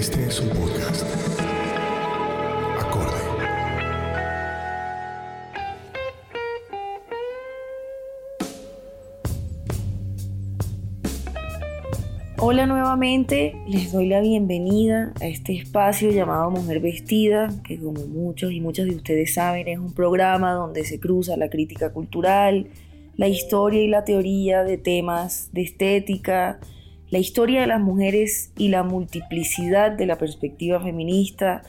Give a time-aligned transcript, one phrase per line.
[0.00, 1.04] Este es un podcast.
[2.78, 3.18] Acorde.
[12.38, 18.52] Hola nuevamente, les doy la bienvenida a este espacio llamado Mujer Vestida, que como muchos
[18.52, 22.68] y muchas de ustedes saben es un programa donde se cruza la crítica cultural,
[23.18, 26.58] la historia y la teoría de temas de estética,
[27.10, 31.62] la historia de las mujeres y la multiplicidad de la perspectiva feminista.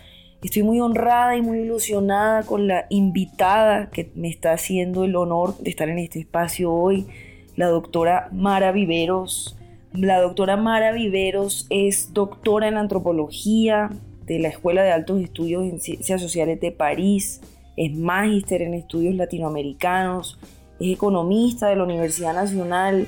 [0.44, 5.58] Estoy muy honrada y muy ilusionada con la invitada que me está haciendo el honor
[5.58, 7.08] de estar en este espacio hoy,
[7.56, 9.58] la doctora Mara Viveros.
[9.94, 13.90] La doctora Mara Viveros es doctora en antropología
[14.26, 17.42] de la Escuela de Altos Estudios en Ciencias Sociales de París,
[17.76, 20.40] es magíster en estudios latinoamericanos,
[20.80, 23.08] es economista de la Universidad Nacional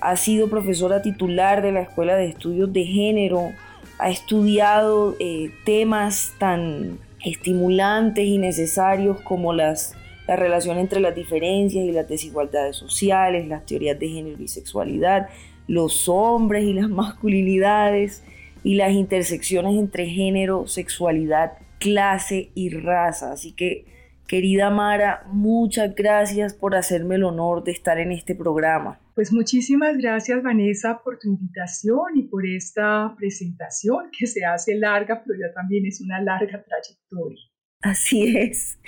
[0.00, 3.52] ha sido profesora titular de la Escuela de Estudios de Género,
[3.98, 9.94] ha estudiado eh, temas tan estimulantes y necesarios como las,
[10.26, 15.28] la relación entre las diferencias y las desigualdades sociales, las teorías de género y sexualidad,
[15.66, 18.22] los hombres y las masculinidades
[18.62, 23.32] y las intersecciones entre género, sexualidad, clase y raza.
[23.32, 23.97] Así que,
[24.28, 29.00] querida Mara, muchas gracias por hacerme el honor de estar en este programa.
[29.14, 35.24] Pues muchísimas gracias Vanessa por tu invitación y por esta presentación que se hace larga,
[35.26, 37.42] pero ya también es una larga trayectoria.
[37.80, 38.78] Así es.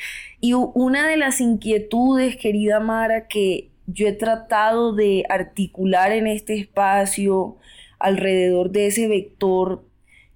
[0.40, 6.54] Y una de las inquietudes, querida Mara, que yo he tratado de articular en este
[6.54, 7.56] espacio
[7.98, 9.89] alrededor de ese vector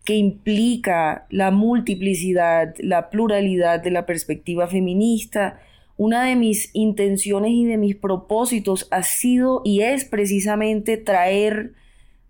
[0.04, 5.60] que implica la multiplicidad, la pluralidad de la perspectiva feminista,
[5.96, 11.72] una de mis intenciones y de mis propósitos ha sido y es precisamente traer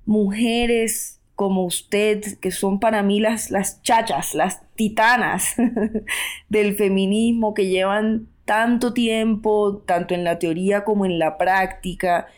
[0.06, 5.54] mujeres como usted, que son para mí las, las chachas, las titanas
[6.48, 12.28] del feminismo, que llevan tanto tiempo, tanto en la teoría como en la práctica,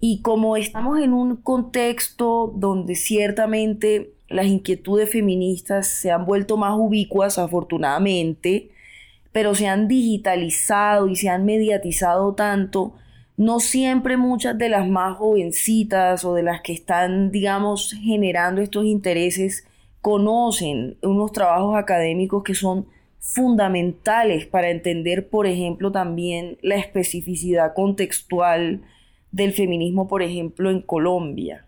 [0.00, 6.74] y como estamos en un contexto donde ciertamente las inquietudes feministas se han vuelto más
[6.76, 8.70] ubicuas, afortunadamente,
[9.32, 12.94] pero se han digitalizado y se han mediatizado tanto,
[13.36, 18.84] no siempre muchas de las más jovencitas o de las que están, digamos, generando estos
[18.84, 19.66] intereses
[20.00, 22.86] conocen unos trabajos académicos que son
[23.18, 28.82] fundamentales para entender, por ejemplo, también la especificidad contextual
[29.30, 31.64] del feminismo, por ejemplo, en Colombia.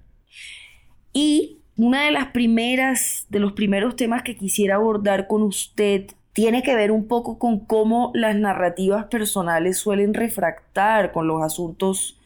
[1.13, 6.63] Y una de las primeras, de los primeros temas que quisiera abordar con usted tiene
[6.63, 12.19] que ver un poco con cómo las narrativas personales suelen refractar con los asuntos,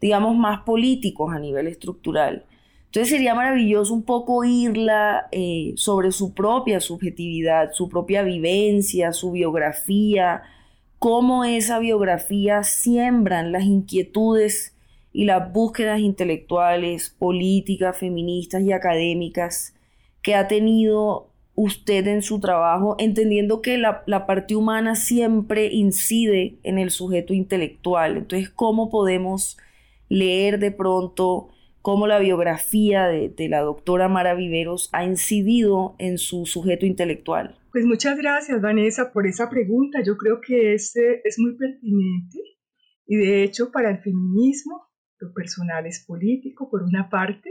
[0.00, 2.44] digamos, más políticos a nivel estructural.
[2.86, 9.32] Entonces sería maravilloso un poco oírla eh, sobre su propia subjetividad, su propia vivencia, su
[9.32, 10.42] biografía,
[11.00, 14.75] cómo esa biografía siembran las inquietudes
[15.16, 19.74] y las búsquedas intelectuales, políticas, feministas y académicas
[20.20, 26.78] que ha tenido usted en su trabajo, entendiendo que la, parte humana siempre incide en
[26.78, 28.18] el sujeto intelectual.
[28.18, 29.56] Entonces, ¿cómo podemos
[30.10, 31.48] leer de pronto
[31.80, 37.56] cómo la biografía de, la doctora Mara Viveros ha incidido en su sujeto intelectual?
[37.72, 40.00] Pues muchas gracias, Vanessa, por esa pregunta.
[40.04, 42.38] Yo creo que este es muy pertinente
[43.06, 44.86] y de hecho para el feminismo
[45.18, 47.50] lo personal es político por una parte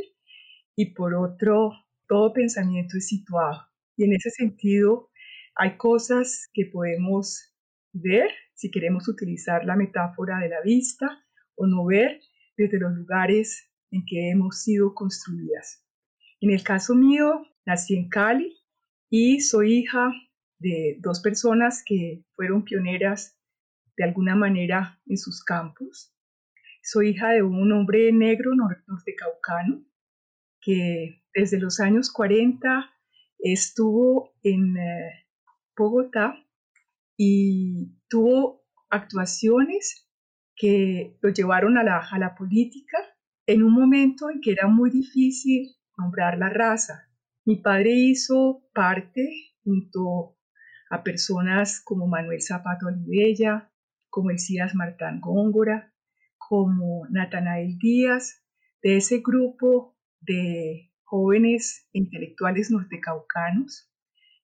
[0.76, 1.72] y por otro
[2.08, 3.68] todo pensamiento es situado.
[3.98, 5.10] Y en ese sentido,
[5.56, 7.56] hay cosas que podemos
[7.94, 11.24] ver si queremos utilizar la metáfora de la vista
[11.56, 12.20] o no ver
[12.58, 15.84] desde los lugares en que hemos sido construidas.
[16.42, 18.56] En el caso mío, nací en Cali
[19.10, 20.12] y soy hija
[20.60, 23.38] de dos personas que fueron pioneras
[23.98, 26.15] de alguna manera en sus campos.
[26.88, 29.84] Soy hija de un hombre negro nortecaucano
[30.62, 32.92] que desde los años 40
[33.40, 35.26] estuvo en eh,
[35.76, 36.36] Bogotá
[37.18, 40.08] y tuvo actuaciones
[40.56, 43.00] que lo llevaron a la, a la política
[43.48, 47.10] en un momento en que era muy difícil nombrar la raza.
[47.46, 49.28] Mi padre hizo parte
[49.64, 50.38] junto
[50.92, 53.72] a personas como Manuel Zapato Olivella,
[54.12, 55.95] como Elías Martán Góngora,
[56.48, 58.44] como Natanael Díaz,
[58.82, 63.92] de ese grupo de jóvenes intelectuales nortecaucanos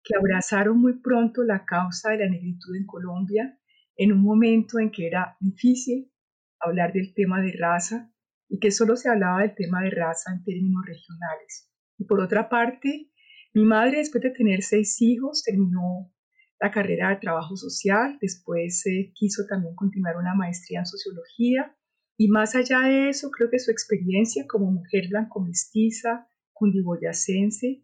[0.03, 3.59] que abrazaron muy pronto la causa de la negritud en Colombia
[3.95, 6.11] en un momento en que era difícil
[6.59, 8.11] hablar del tema de raza
[8.49, 11.69] y que solo se hablaba del tema de raza en términos regionales.
[11.97, 13.11] Y por otra parte,
[13.53, 16.11] mi madre, después de tener seis hijos, terminó
[16.59, 21.75] la carrera de trabajo social, después eh, quiso también continuar una maestría en sociología
[22.17, 27.83] y más allá de eso, creo que su experiencia como mujer blanco-mestiza, cundiboyacense,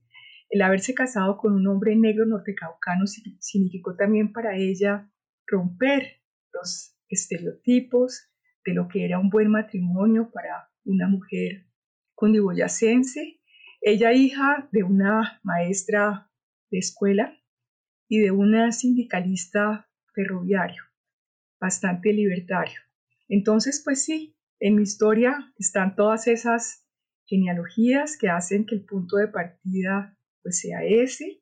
[0.50, 5.12] el haberse casado con un hombre negro nortecaucano significó también para ella
[5.46, 6.22] romper
[6.54, 8.30] los estereotipos
[8.66, 11.68] de lo que era un buen matrimonio para una mujer
[12.16, 13.42] cundiboyacense.
[13.82, 16.32] Ella hija de una maestra
[16.72, 17.38] de escuela
[18.08, 20.84] y de una sindicalista ferroviario,
[21.60, 22.87] bastante libertario.
[23.30, 26.86] Entonces, pues sí, en mi historia están todas esas
[27.26, 31.42] genealogías que hacen que el punto de partida pues sea ese.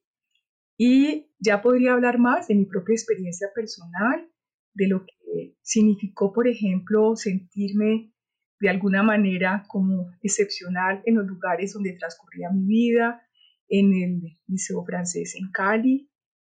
[0.77, 4.29] Y ya podría hablar más de mi propia experiencia personal,
[4.73, 8.11] de lo que significó, por ejemplo, sentirme
[8.59, 13.21] de alguna manera como excepcional en los lugares donde transcurría mi vida,
[13.67, 16.09] en el Liceo Francés en Cali,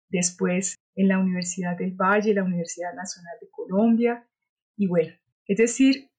[0.10, 4.28] después en la Universidad del Valle, la Universidad Nacional de Colombia,
[4.78, 5.14] y bueno,
[5.48, 6.10] es decir,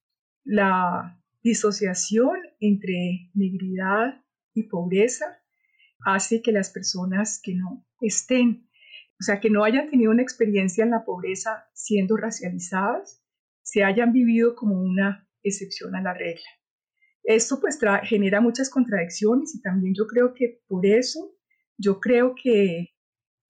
[0.44, 4.24] la disociación entre negridad
[4.54, 5.38] y pobreza
[6.04, 8.68] hace que las personas que no estén,
[9.18, 13.22] o sea, que no hayan tenido una experiencia en la pobreza siendo racializadas,
[13.62, 16.46] se hayan vivido como una excepción a la regla.
[17.24, 21.34] Esto pues genera muchas contradicciones y también yo creo que por eso,
[21.76, 22.94] yo creo que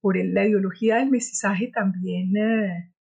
[0.01, 2.93] por la ideología del mestizaje también eh,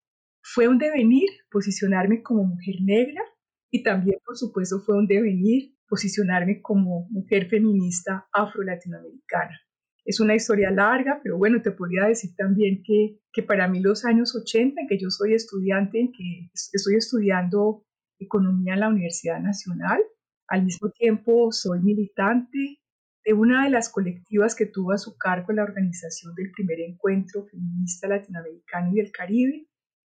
[0.45, 3.23] fue un devenir posicionarme como mujer negra
[3.71, 9.59] y también, por supuesto, fue un devenir posicionarme como mujer feminista afro-latinoamericana.
[10.05, 14.05] Es una historia larga, pero bueno, te podría decir también que, que para mí los
[14.05, 17.87] años 80, en que yo soy estudiante, en que estoy estudiando
[18.19, 20.03] economía en la Universidad Nacional,
[20.49, 22.79] al mismo tiempo soy militante
[23.25, 27.47] de una de las colectivas que tuvo a su cargo la organización del primer encuentro
[27.47, 29.69] feminista latinoamericano y del Caribe,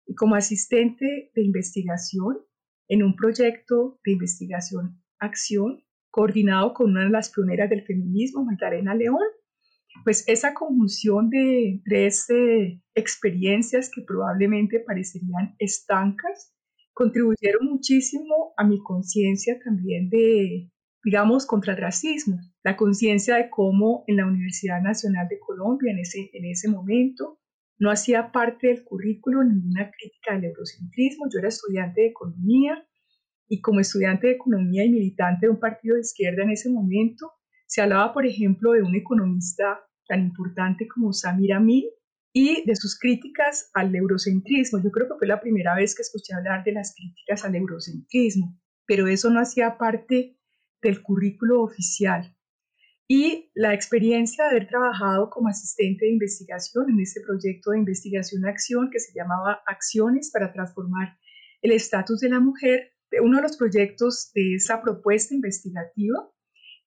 [0.07, 2.39] y como asistente de investigación
[2.89, 8.95] en un proyecto de investigación acción coordinado con una de las pioneras del feminismo, Magdalena
[8.95, 9.21] León.
[10.05, 16.53] Pues esa conjunción de tres eh, experiencias que probablemente parecerían estancas
[16.93, 20.71] contribuyeron muchísimo a mi conciencia también de,
[21.05, 25.99] digamos, contra el racismo, la conciencia de cómo en la Universidad Nacional de Colombia en
[25.99, 27.39] ese, en ese momento
[27.79, 31.27] no hacía parte del currículo ninguna crítica del eurocentrismo.
[31.33, 32.87] Yo era estudiante de economía
[33.49, 37.33] y como estudiante de economía y militante de un partido de izquierda en ese momento,
[37.67, 41.85] se hablaba, por ejemplo, de un economista tan importante como Samir Amin
[42.33, 44.81] y de sus críticas al eurocentrismo.
[44.83, 48.61] Yo creo que fue la primera vez que escuché hablar de las críticas al eurocentrismo,
[48.87, 50.39] pero eso no hacía parte
[50.83, 52.36] del currículo oficial
[53.09, 58.91] y la experiencia de haber trabajado como asistente de investigación en ese proyecto de investigación-acción
[58.91, 61.17] que se llamaba Acciones para transformar
[61.63, 62.93] el estatus de la mujer.
[63.23, 66.29] Uno de los proyectos de esa propuesta investigativa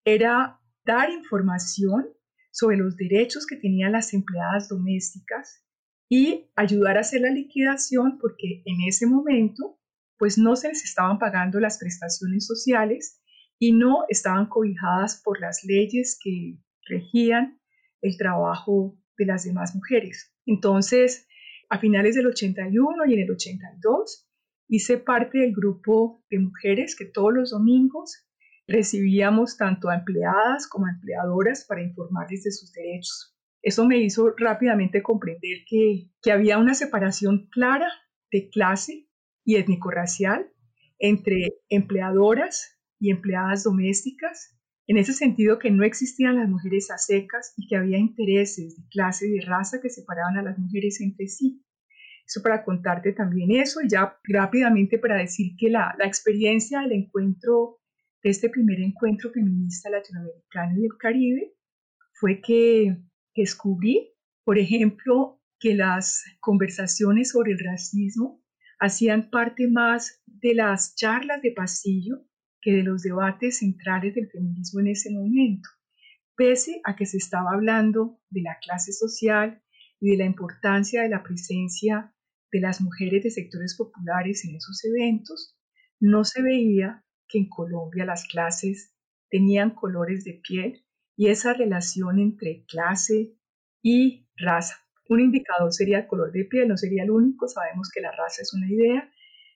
[0.04, 2.10] era dar información
[2.52, 5.64] sobre los derechos que tenían las empleadas domésticas
[6.10, 9.80] y ayudar a hacer la liquidación porque en ese momento
[10.18, 13.22] pues no se les estaban pagando las prestaciones sociales
[13.60, 17.60] y no estaban cobijadas por las leyes que regían
[18.02, 20.34] el trabajo de las demás mujeres.
[20.46, 21.28] Entonces,
[21.70, 24.28] a finales del 81 y en el 82,
[24.70, 28.26] hice parte del grupo de mujeres que todos los domingos
[28.66, 33.36] recibíamos tanto a empleadas como a empleadoras para informarles de sus derechos.
[33.62, 37.90] Eso me hizo rápidamente comprender que, que había una separación clara
[38.32, 39.10] de clase
[39.44, 40.50] y étnico-racial
[40.98, 47.54] entre empleadoras y empleadas domésticas, en ese sentido que no existían las mujeres a secas
[47.56, 51.28] y que había intereses de clase y de raza que separaban a las mujeres entre
[51.28, 51.64] sí.
[52.26, 56.94] Eso para contarte también eso y ya rápidamente para decir que la, la experiencia del
[56.94, 57.80] encuentro,
[58.24, 61.54] de este primer encuentro feminista latinoamericano y del Caribe,
[62.14, 62.98] fue que
[63.36, 64.12] descubrí,
[64.44, 68.44] por ejemplo, que las conversaciones sobre el racismo
[68.80, 72.26] hacían parte más de las charlas de pasillo
[72.62, 75.70] que de los debates centrales del feminismo en ese momento,
[76.36, 79.62] pese a que se estaba hablando de la clase social
[80.00, 82.14] y de la importancia de la presencia
[82.52, 85.58] de las mujeres de sectores populares en esos eventos,
[86.00, 88.96] no se veía que en Colombia las clases
[89.30, 90.84] tenían colores de piel
[91.16, 93.36] y esa relación entre clase
[93.82, 94.76] y raza.
[95.10, 98.42] Un indicador sería el color de piel, no sería el único, sabemos que la raza
[98.42, 99.12] es una idea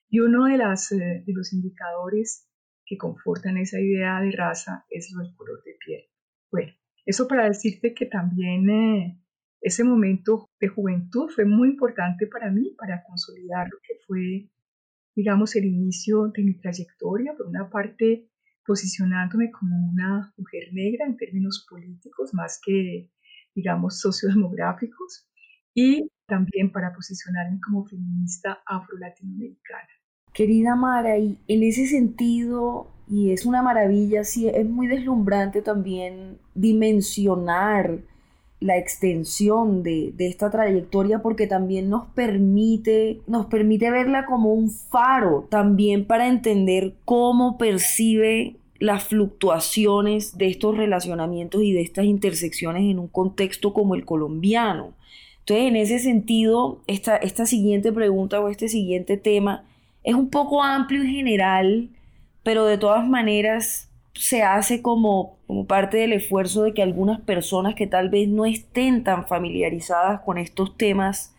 [0.08, 2.48] y uno de, eh, de los indicadores
[2.86, 6.04] que confortan esa idea de raza es lo del color de piel.
[6.50, 6.72] Bueno,
[7.06, 9.20] eso para decirte que también eh,
[9.60, 14.50] ese momento de juventud fue muy importante para mí, para consolidar lo que fue,
[15.16, 17.34] digamos, el inicio de mi trayectoria.
[17.36, 18.28] Por una parte,
[18.66, 23.10] posicionándome como una mujer negra en términos políticos más que,
[23.54, 25.28] digamos, sociodemográficos
[25.74, 29.88] y también para posicionarme como feminista afro-latinoamericana.
[30.34, 36.38] Querida Mara, y en ese sentido, y es una maravilla, sí, es muy deslumbrante también
[36.56, 38.00] dimensionar
[38.58, 44.70] la extensión de, de, esta trayectoria porque también nos permite, nos permite verla como un
[44.70, 52.82] faro también para entender cómo percibe las fluctuaciones de estos relacionamientos y de estas intersecciones
[52.82, 54.94] en un contexto como el colombiano.
[55.40, 59.64] Entonces, en ese sentido, esta, esta siguiente pregunta o este siguiente tema
[60.04, 61.90] es un poco amplio y general,
[62.42, 67.74] pero de todas maneras se hace como, como parte del esfuerzo de que algunas personas
[67.74, 71.34] que tal vez no estén tan familiarizadas con estos temas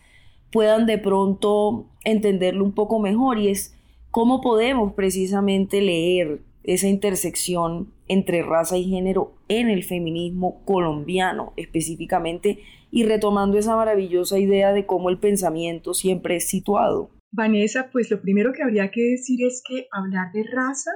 [0.52, 3.78] puedan de pronto entenderlo un poco mejor y es
[4.12, 12.60] cómo podemos precisamente leer esa intersección entre raza y género en el feminismo colombiano específicamente
[12.92, 17.10] y retomando esa maravillosa idea de cómo el pensamiento siempre es situado.
[17.38, 20.92] Vanessa, pues lo primero que habría que decir es que hablar de raza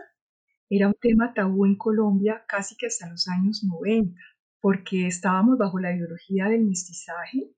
[0.69, 4.17] era un tema tabú en Colombia casi que hasta los años 90,
[4.61, 7.51] porque estábamos bajo la ideología del mestizaje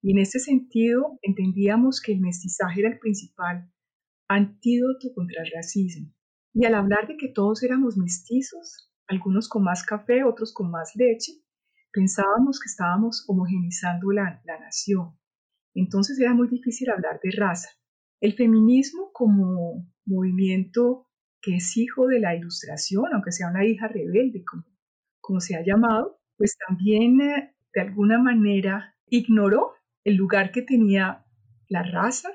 [0.00, 3.68] y en ese sentido entendíamos que el mestizaje era el principal
[4.28, 6.14] antídoto contra el racismo.
[6.52, 10.92] Y al hablar de que todos éramos mestizos, algunos con más café, otros con más
[10.94, 11.32] leche,
[11.92, 15.18] pensábamos que estábamos homogenizando la, la nación.
[15.74, 17.70] Entonces era muy difícil hablar de raza.
[18.20, 21.08] El feminismo como movimiento
[21.44, 24.44] que es hijo de la ilustración, aunque sea una hija rebelde,
[25.20, 29.72] como, se ha llamado, pues también eh, de alguna manera ignoró
[30.04, 31.24] el lugar que tenía
[31.68, 32.30] la raza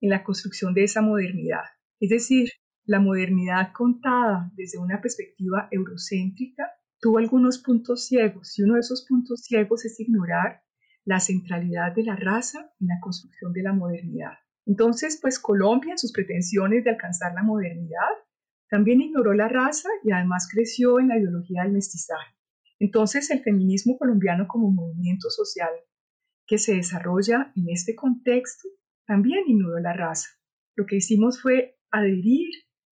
[0.00, 1.64] en la construcción de esa modernidad.
[2.00, 2.50] Es decir,
[2.84, 9.04] la modernidad contada desde una perspectiva eurocéntrica tuvo algunos puntos ciegos y uno de esos
[9.06, 10.62] puntos ciegos es ignorar
[11.04, 14.34] la centralidad de la raza en la construcción de la modernidad.
[14.66, 18.10] Entonces, pues Colombia en sus pretensiones de alcanzar la modernidad
[18.68, 22.34] también ignoró la raza y además creció en la ideología del mestizaje.
[22.78, 25.70] Entonces el feminismo colombiano como movimiento social
[26.46, 28.68] que se desarrolla en este contexto
[29.06, 30.28] también ignoró la raza.
[30.74, 32.48] Lo que hicimos fue adherir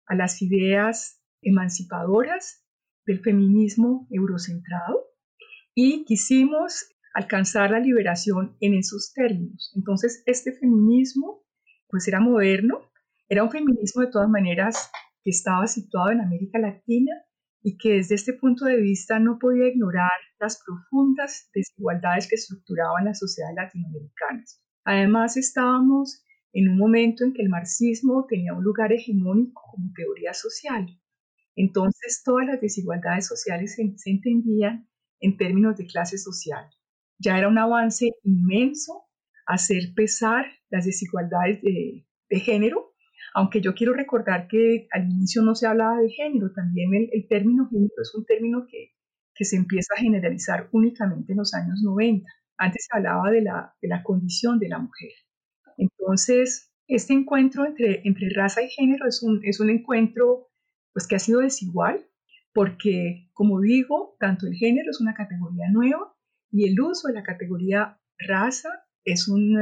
[0.06, 2.64] a las ideas emancipadoras
[3.04, 5.04] del feminismo eurocentrado
[5.74, 9.72] y quisimos alcanzar la liberación en esos términos.
[9.76, 11.45] Entonces este feminismo
[11.96, 12.82] pues era moderno,
[13.26, 14.90] era un feminismo de todas maneras
[15.24, 17.10] que estaba situado en América Latina
[17.62, 23.06] y que desde este punto de vista no podía ignorar las profundas desigualdades que estructuraban
[23.06, 24.62] las sociedades latinoamericanas.
[24.84, 26.22] Además, estábamos
[26.52, 30.86] en un momento en que el marxismo tenía un lugar hegemónico como teoría social.
[31.54, 34.86] Entonces, todas las desigualdades sociales se, entendían
[35.20, 36.68] en términos de clase social.
[37.18, 39.05] Ya era un avance inmenso
[39.46, 42.04] hacer pesar las desigualdades de,
[42.40, 42.92] género
[43.34, 47.68] aunque yo quiero recordar que al inicio no se hablaba de género, también el, término
[47.68, 48.92] género es un término que,
[49.34, 52.26] que, se empieza a generalizar únicamente en los años 90.
[52.56, 55.10] Antes se hablaba de la, de la condición de la mujer.
[55.76, 60.48] Entonces, este encuentro entre, entre raza y género es un, es un encuentro
[60.92, 62.06] pues, que ha sido desigual,
[62.54, 66.14] porque, como digo, tanto el género es una categoría nueva
[66.50, 69.56] y el uso de la categoría raza es un,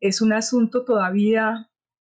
[0.00, 1.68] es un asunto todavía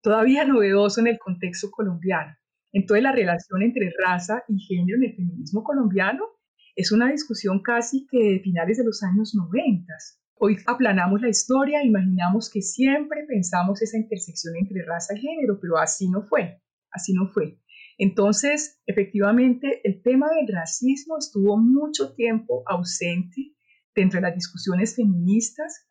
[0.05, 2.31] todavía novedoso en el contexto colombiano.
[2.71, 6.23] Entonces la relación entre raza y género en el feminismo colombiano
[6.75, 9.91] es una discusión casi que de finales de los años 90.
[10.35, 15.79] Hoy aplanamos la historia, imaginamos que siempre pensamos esa intersección entre raza y género, pero
[15.79, 17.57] así no fue, así no fue.
[17.97, 23.55] Entonces, efectivamente, el tema del racismo estuvo mucho tiempo ausente
[23.95, 25.84] dentro de las discusiones feministas,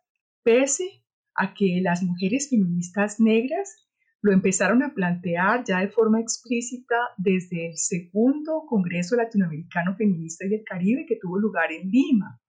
[0.44, 1.02] pese
[1.34, 3.84] a que las mujeres feministas negras
[4.20, 10.50] lo empezaron a plantear ya de forma explícita desde el segundo Congreso Latinoamericano Feminista y
[10.50, 12.40] del Caribe que tuvo lugar en Lima,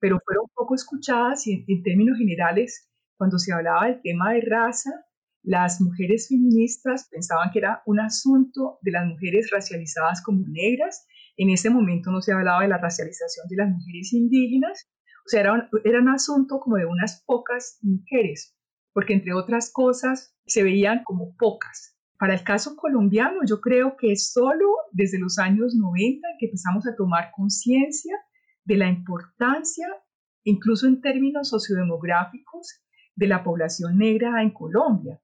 [0.00, 4.90] pero fueron poco escuchadas y en, términos generales, cuando se hablaba del tema de raza,
[5.42, 11.06] las mujeres feministas pensaban que era un asunto de las mujeres racializadas como negras.
[11.36, 14.90] En ese momento no se hablaba de la racialización de las mujeres indígenas.
[15.26, 15.40] O sea,
[15.84, 18.56] era un asunto como de unas pocas mujeres,
[18.92, 21.96] porque entre otras cosas se veían como pocas.
[22.18, 26.94] Para el caso colombiano, yo creo que solo desde los años 90 que empezamos a
[26.94, 28.14] tomar conciencia
[28.64, 29.88] de la importancia,
[30.44, 32.82] incluso en términos sociodemográficos,
[33.16, 35.20] de la población negra en Colombia.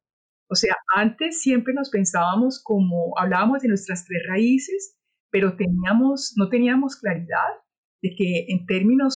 [0.49, 4.97] O sea, antes siempre nos pensábamos como, hablábamos de nuestras tres raíces,
[5.31, 7.53] pero teníamos, no teníamos claridad
[8.03, 9.16] de que en términos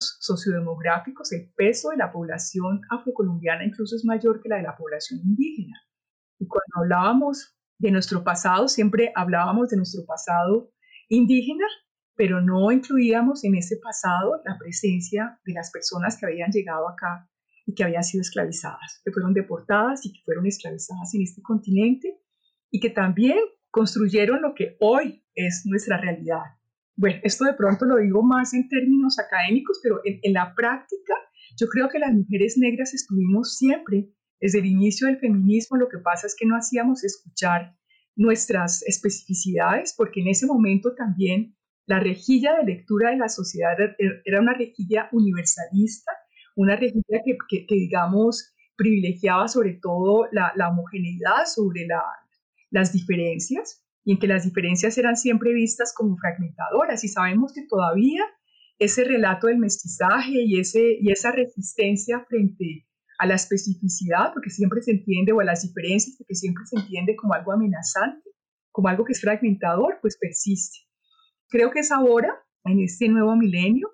[0.00, 5.20] Sociodemográficos, el peso de la población afrocolombiana incluso es mayor que la de la población
[5.22, 5.76] indígena.
[6.38, 10.72] Y cuando hablábamos de nuestro pasado, siempre hablábamos de nuestro pasado
[11.08, 11.66] indígena,
[12.14, 17.28] pero no incluíamos en ese pasado la presencia de las personas que habían llegado acá
[17.66, 22.18] y que habían sido esclavizadas, que fueron deportadas y que fueron esclavizadas en este continente
[22.70, 23.38] y que también
[23.70, 26.59] construyeron lo que hoy es nuestra realidad.
[27.00, 31.14] Bueno, esto de pronto lo digo más en términos académicos, pero en, la práctica
[31.58, 35.96] yo creo que las mujeres negras estuvimos siempre, desde el inicio del feminismo, lo que
[35.96, 37.74] pasa es que no hacíamos escuchar
[38.16, 43.72] nuestras especificidades, porque en ese momento también la rejilla de lectura de la sociedad
[44.26, 46.12] era una rejilla universalista
[46.54, 51.86] una rejilla que, digamos, privilegiaba sobre todo la, homogeneidad sobre
[52.70, 57.66] las diferencias y en que las diferencias eran siempre vistas como fragmentadoras y sabemos que
[57.68, 58.24] todavía
[58.78, 62.86] ese relato del mestizaje y, ese, y esa resistencia frente
[63.18, 67.14] a la especificidad, porque siempre se entiende, o a las diferencias, porque siempre se entiende
[67.14, 68.30] como algo amenazante,
[68.72, 70.78] como algo que es fragmentador, pues persiste.
[71.50, 72.34] Creo que es ahora,
[72.64, 73.90] en este nuevo milenio,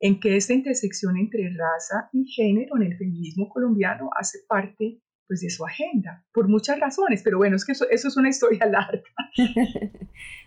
[0.00, 5.42] en que esta intersección entre raza y género en el feminismo colombiano hace parte pues,
[5.42, 8.66] de su agenda, por muchas razones, pero bueno, es que eso, eso es una historia
[8.66, 9.04] larga.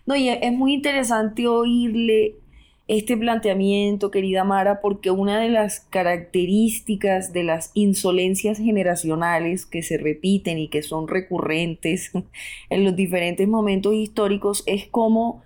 [0.04, 2.36] no, y es muy interesante oírle
[2.86, 9.96] este planteamiento, querida Mara, porque una de las características de las insolencias generacionales que se
[9.96, 12.12] repiten y que son recurrentes
[12.68, 15.42] en los diferentes momentos históricos es como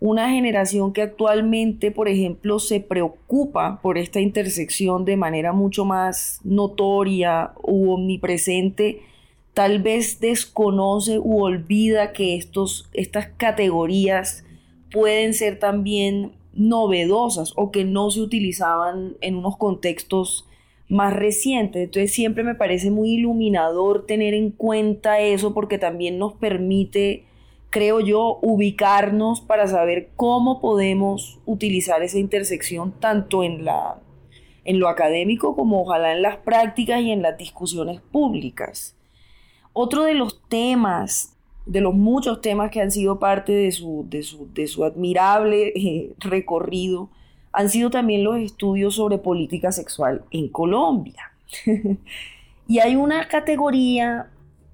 [0.00, 6.40] una generación que actualmente, por ejemplo, se preocupa por esta intersección de manera mucho más
[6.44, 9.02] notoria u omnipresente,
[9.54, 14.44] tal vez desconoce u olvida que estos, estas categorías
[14.92, 20.46] pueden ser también novedosas o que no se utilizaban en unos contextos
[20.88, 21.84] más recientes.
[21.84, 27.27] Entonces siempre me parece muy iluminador tener en cuenta eso porque también nos permite
[27.70, 33.98] creo yo, ubicarnos para saber cómo podemos utilizar esa intersección tanto en, la,
[34.64, 38.96] en lo académico como ojalá en las prácticas y en las discusiones públicas.
[39.72, 44.66] Otro de los temas, de los muchos temas que han sido parte de su, de
[44.66, 47.10] su, admirable eh, recorrido,
[47.52, 51.32] han sido también los estudios sobre política sexual en Colombia.
[52.66, 54.30] y hay una categoría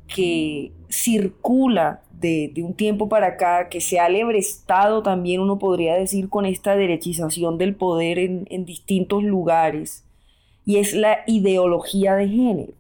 [0.06, 6.28] que circula de, un tiempo para acá, que se ha lebrestado también, uno podría decir,
[6.28, 10.04] con esta derechización del poder en, en distintos lugares,
[10.64, 12.72] y es la ideología de género,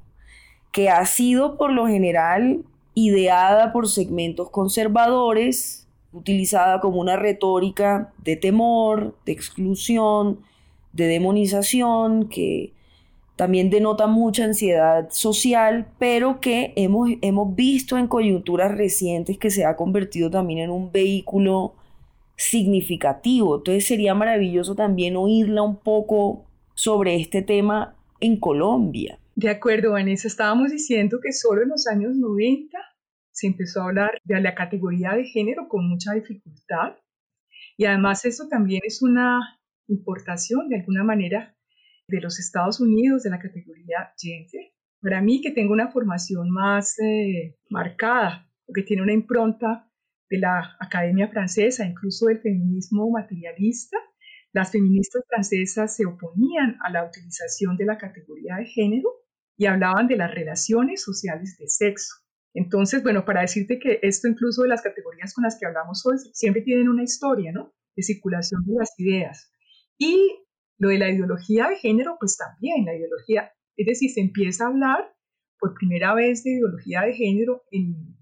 [0.72, 2.62] que ha sido por lo general
[2.94, 10.40] ideada por segmentos conservadores, utilizada como una retórica de temor, de exclusión,
[10.92, 12.72] de demonización, que
[13.36, 19.64] también denota mucha ansiedad social, pero que hemos, hemos visto en coyunturas recientes que se
[19.64, 21.74] ha convertido también en un vehículo
[22.36, 23.56] significativo.
[23.56, 26.44] Entonces sería maravilloso también oírla un poco
[26.74, 29.18] sobre este tema en Colombia.
[29.36, 32.78] De acuerdo, Vanessa, estábamos diciendo que solo en los años 90
[33.32, 36.94] se empezó a hablar de la categoría de género con mucha dificultad
[37.76, 41.53] y además eso también es una importación de alguna manera
[42.08, 44.72] de los Estados Unidos de la categoría gender.
[45.00, 49.90] Para mí que tengo una formación más eh, marcada, que tiene una impronta
[50.30, 53.98] de la Academia Francesa, incluso del feminismo materialista,
[54.54, 59.10] las feministas francesas se oponían a la utilización de la categoría de género
[59.56, 62.14] y hablaban de las relaciones sociales de sexo.
[62.54, 66.18] Entonces, bueno, para decirte que esto incluso de las categorías con las que hablamos hoy
[66.32, 67.74] siempre tienen una historia, ¿no?
[67.96, 69.50] De circulación de las ideas.
[69.98, 70.43] Y
[70.78, 74.68] lo de la ideología de género, pues también la ideología, es decir, se empieza a
[74.68, 75.14] hablar
[75.58, 78.16] por primera vez de ideología de género en,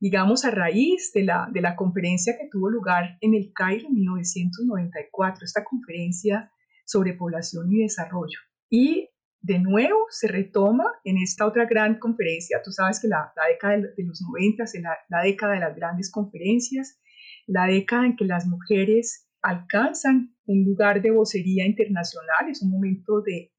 [0.00, 3.94] digamos, a raíz de la, de la conferencia que tuvo lugar en el Cairo en
[3.94, 6.50] 1994, esta conferencia
[6.86, 8.38] sobre población y desarrollo.
[8.68, 9.10] Y
[9.42, 12.60] de nuevo se retoma en esta otra gran conferencia.
[12.62, 16.10] Tú sabes que la, década de, los 90 es la, la, década de las grandes
[16.10, 16.98] conferencias,
[17.46, 23.22] la década en que las mujeres alcanzan un lugar de vocería internacional, es un momento
[23.22, 23.52] de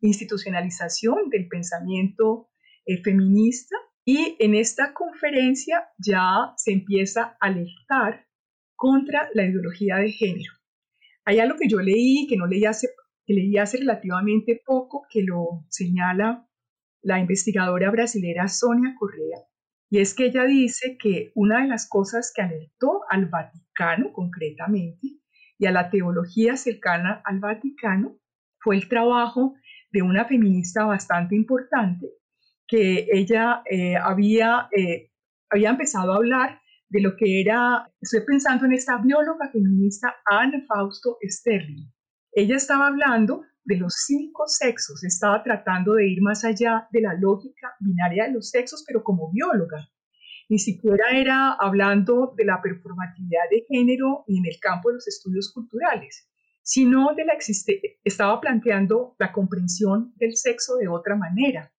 [0.00, 2.48] institucionalización del pensamiento
[2.86, 8.26] eh, feminista y en esta conferencia ya se empieza a alertar
[8.76, 10.52] contra la ideología de género.
[11.24, 12.88] Hay algo que yo leí, que no leí hace
[13.26, 16.48] que leí hace relativamente poco, que lo señala
[17.02, 19.38] la investigadora brasilera Sonia Correa,
[19.90, 25.19] y es que ella dice que una de las cosas que alertó al Vaticano concretamente
[25.60, 28.16] y a la teología cercana al Vaticano
[28.58, 29.54] fue el trabajo
[29.92, 32.06] de una feminista bastante importante,
[32.66, 35.10] que ella eh, había, eh,
[35.50, 40.64] había empezado a hablar de lo que era, estoy pensando en esta bióloga feminista Anne
[40.66, 41.86] Fausto Sterling,
[42.32, 47.14] ella estaba hablando de los cinco sexos, estaba tratando de ir más allá de la
[47.14, 49.90] lógica binaria de los sexos, pero como bióloga.
[50.50, 55.06] Ni siquiera era hablando de la performatividad de género ni en el campo de los
[55.06, 56.28] estudios culturales,
[56.60, 57.34] sino de la
[58.02, 61.72] estaba planteando la comprensión del sexo de otra manera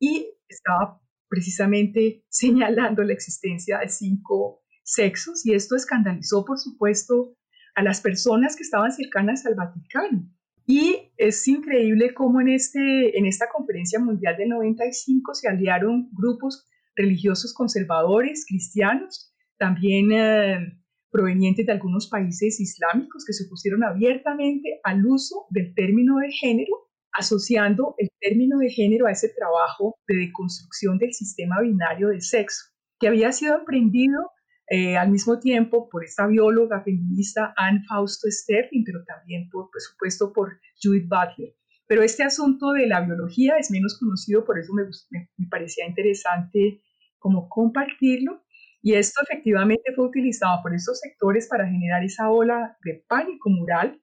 [0.00, 0.98] y estaba
[1.28, 7.36] precisamente señalando la existencia de cinco sexos y esto escandalizó, por supuesto,
[7.74, 10.26] a las personas que estaban cercanas al Vaticano.
[10.64, 16.66] Y es increíble cómo en, este, en esta conferencia mundial del 95 se aliaron grupos
[16.96, 20.78] religiosos conservadores, cristianos, también eh,
[21.10, 26.88] provenientes de algunos países islámicos que se opusieron abiertamente al uso del término de género,
[27.12, 32.64] asociando el término de género a ese trabajo de deconstrucción del sistema binario de sexo,
[32.98, 34.30] que había sido emprendido
[34.68, 40.32] eh, al mismo tiempo por esta bióloga feminista Anne Fausto Sterling, pero también, por, supuesto,
[40.32, 41.54] por Judith Butler.
[41.86, 44.82] Pero este asunto de la biología es menos conocido, por eso me,
[45.12, 46.82] me, parecía interesante
[47.26, 48.44] como compartirlo.
[48.80, 54.00] Y esto efectivamente fue utilizado por estos sectores para generar esa ola de pánico moral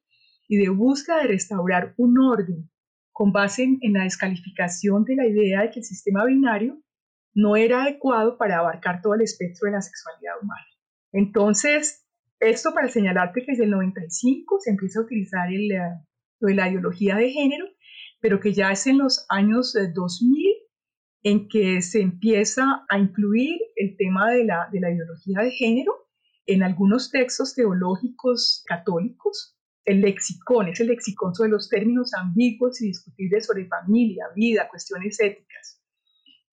[0.49, 2.69] y de búsqueda de restaurar un orden
[3.13, 6.81] con base en la descalificación de la idea de que el sistema binario
[7.33, 10.67] no era adecuado para abarcar todo el espectro de la sexualidad humana.
[11.13, 12.05] Entonces,
[12.41, 15.69] esto para señalarte que desde el 95 se empieza a utilizar el,
[16.41, 17.67] lo de la ideología de género,
[18.19, 20.42] pero que ya es en los años 2000 eh,
[21.23, 25.93] en que se empieza a incluir el tema de la, de la ideología de género
[26.45, 29.57] en algunos textos teológicos católicos.
[29.85, 35.19] El lexicón es el lexicón sobre los términos ambiguos y discutibles sobre familia, vida, cuestiones
[35.19, 35.81] éticas.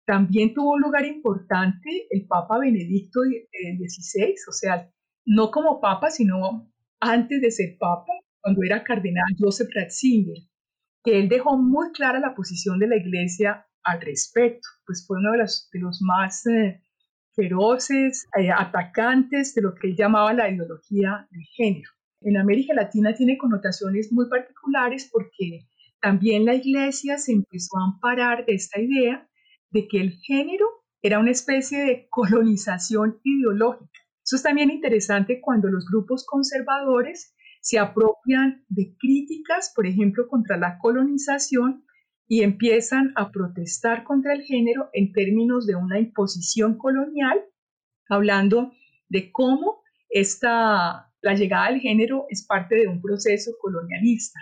[0.06, 4.90] También tuvo un lugar importante el Papa Benedicto XVI, o sea,
[5.26, 10.38] no como Papa, sino antes de ser Papa, cuando era cardenal Joseph Ratzinger,
[11.04, 15.32] que él dejó muy clara la posición de la Iglesia al respecto, pues fue uno
[15.32, 16.82] de los, más eh,
[17.34, 21.90] feroces eh, atacantes de lo que él llamaba la ideología de género.
[22.20, 25.66] En América Latina tiene connotaciones muy particulares porque
[26.00, 29.28] también la Iglesia se empezó a amparar de esta idea
[29.70, 30.66] de que el género
[31.02, 34.00] era una especie de colonización ideológica.
[34.24, 40.56] Eso es también interesante cuando los grupos conservadores se apropian de críticas, por ejemplo, contra
[40.56, 41.84] la colonización
[42.28, 47.42] y empiezan a protestar contra el género en términos de una imposición colonial,
[48.08, 48.72] hablando
[49.08, 54.38] de cómo esta, la llegada del género es parte de un proceso colonialista.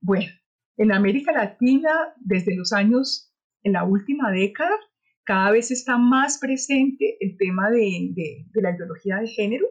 [0.00, 0.30] Bueno,
[0.76, 4.74] En América Latina, desde los años, en la última década,
[5.22, 9.66] cada vez está más presente el tema de, de, la ideología de género.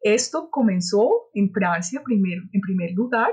[0.00, 3.30] Esto comenzó en Francia primero, en primer lugar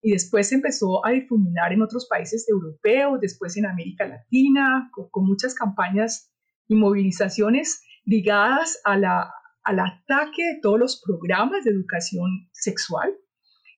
[0.00, 5.24] y después se empezó a difuminar en otros países europeos, después en América Latina, con,
[5.24, 6.32] muchas campañas
[6.68, 9.32] y movilizaciones ligadas a la,
[9.64, 13.12] al ataque de todos los programas de educación sexual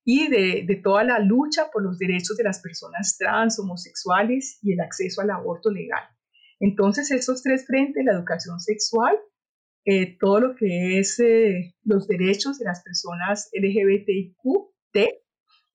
[0.04, 4.72] y de, de, toda la lucha por los derechos de las personas trans, homosexuales y
[4.72, 6.02] el acceso al aborto legal.
[6.58, 9.16] Entonces, esos tres frentes, la educación sexual,
[9.86, 14.70] eh, todo lo que es eh, los derechos de las personas LGBTIQ,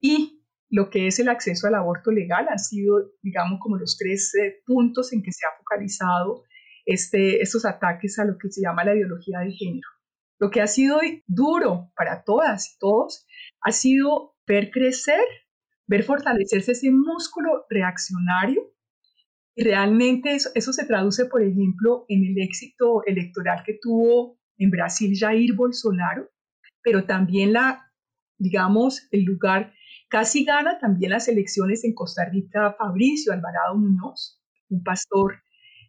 [0.06, 0.35] y
[0.76, 4.62] lo que es el acceso al aborto legal han sido, digamos, como los tres eh,
[4.66, 6.44] puntos en que se ha focalizado
[6.86, 9.88] este, estos ataques a lo que se llama la ideología de género.
[10.38, 13.26] Lo que ha sido duro para todas y todos
[13.62, 15.24] ha sido ver crecer,
[15.88, 18.62] ver fortalecerse ese músculo reaccionario
[19.56, 24.72] y realmente eso, eso se traduce, por ejemplo, en el éxito electoral que tuvo en
[24.72, 26.30] Brasil Jair Bolsonaro,
[26.84, 27.94] pero también la,
[28.38, 29.74] digamos, el lugar,
[30.10, 35.42] casi gana también las elecciones en Costa Rica Fabricio Alvarado Muñoz, un pastor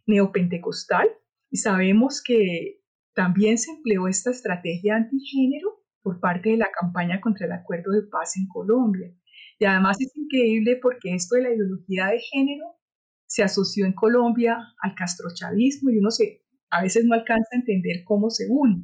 [0.05, 1.09] neopentecostal,
[1.49, 2.81] y sabemos que
[3.13, 8.03] también se empleó esta estrategia antigénero por parte de la campaña contra el acuerdo de
[8.03, 9.11] paz en Colombia.
[9.59, 12.77] Y además es increíble porque esto de la ideología de género
[13.25, 18.03] se asoció en Colombia al castrochavismo y uno se, a veces no alcanza a entender
[18.05, 18.83] cómo se une.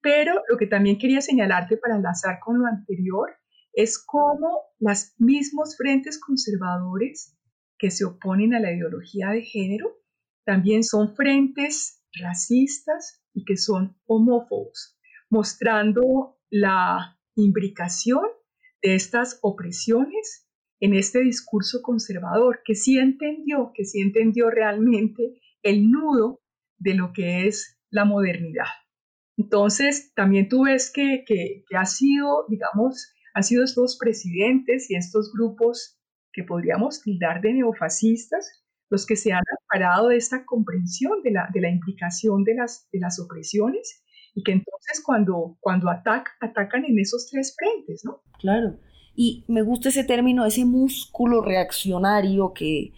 [0.00, 3.30] Pero lo que también quería señalarte para enlazar con lo anterior
[3.72, 7.36] es cómo los mismos frentes conservadores
[7.78, 9.96] que se oponen a la ideología de género
[10.44, 14.98] también son frentes racistas y que son homófobos,
[15.30, 18.24] mostrando la imbricación
[18.82, 20.48] de estas opresiones
[20.80, 26.42] en este discurso conservador, que sí entendió, que sí entendió realmente el nudo
[26.78, 28.66] de lo que es la modernidad.
[29.36, 35.32] Entonces, también tú ves que, que, ha sido, digamos, han sido estos presidentes y estos
[35.32, 35.98] grupos
[36.32, 39.42] que podríamos tildar de neofascistas los que se han
[39.72, 44.02] parado de esta comprensión de la, de la implicación de las, de las opresiones
[44.34, 48.22] y que entonces cuando, cuando atacan en esos tres frentes, ¿no?
[48.38, 48.78] Claro.
[49.14, 52.92] Y me gusta ese término, ese músculo reaccionario que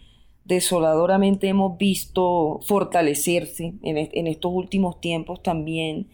[0.45, 6.09] desoladoramente hemos visto fortalecerse en, estos últimos tiempos también.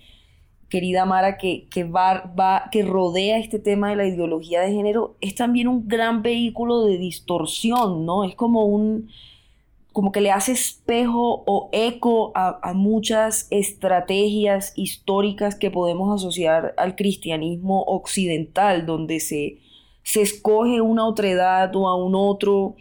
[0.70, 5.16] Querida Mara, que, que, va, va, que rodea este tema de la ideología de género,
[5.20, 8.24] es también un gran vehículo de distorsión, ¿no?
[8.24, 9.10] Es como un,
[9.92, 16.72] como que le hace espejo o eco a, a, muchas estrategias históricas que podemos asociar
[16.78, 19.58] al cristianismo occidental, donde se
[20.02, 22.76] se escoge una otredad o a un otro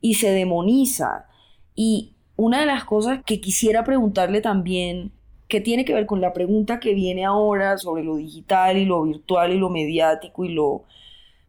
[0.00, 1.26] y se demoniza.
[1.74, 5.12] Y una de las cosas que quisiera preguntarle también,
[5.54, 9.04] que tiene que ver con la pregunta que viene ahora sobre lo digital y lo
[9.04, 10.82] virtual y lo mediático y lo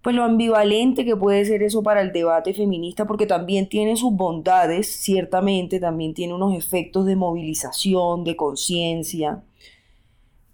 [0.04, 4.13] pues lo ambivalente que puede ser eso para el debate feminista, porque también tiene sus
[4.13, 9.41] bondades, ciertamente, también tiene unos efectos de movilización, de conciencia.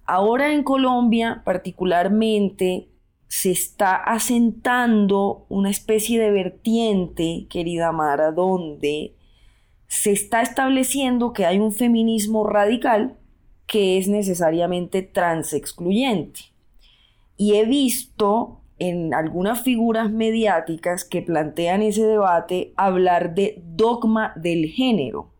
[0.06, 2.88] Ahora en Colombia, particularmente,
[3.28, 9.14] se está asentando una especie de vertiente, querida Mara, donde
[9.88, 13.18] se está estableciendo que hay un feminismo radical
[13.72, 16.40] que es necesariamente transexcluyente.
[17.38, 24.66] Y he visto en algunas figuras mediáticas que plantean ese debate hablar de dogma del
[24.66, 25.30] género.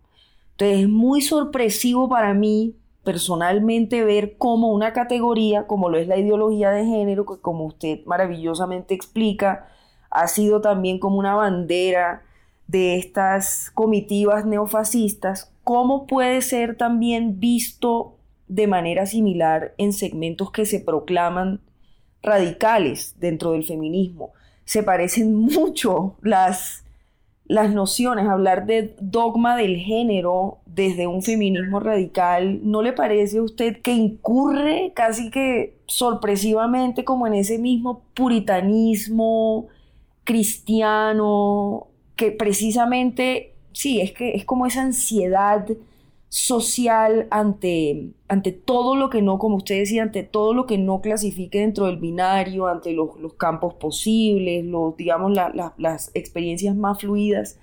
[0.52, 6.16] Entonces es muy sorpresivo para mí personalmente ver cómo una categoría, como lo es la
[6.16, 9.68] ideología de género, que como usted maravillosamente explica,
[10.08, 12.22] ha sido también como una bandera
[12.66, 18.16] de estas comitivas neofascistas, cómo puede ser también visto
[18.54, 21.60] de manera similar en segmentos que se proclaman
[22.22, 24.32] radicales dentro del feminismo.
[24.64, 26.84] Se parecen mucho las
[27.46, 33.42] las nociones, hablar de dogma del género desde un feminismo radical, ¿no le parece a
[33.42, 39.66] usted que incurre casi que sorpresivamente como en ese mismo puritanismo
[40.24, 45.66] cristiano que precisamente, sí, es que es como esa ansiedad
[46.32, 51.02] social ante, ante todo lo que no, como usted decía, ante todo lo que no
[51.02, 55.32] clasifique dentro del binario, ante los, campos posibles, los, digamos,
[55.76, 57.58] las experiencias más fluidas.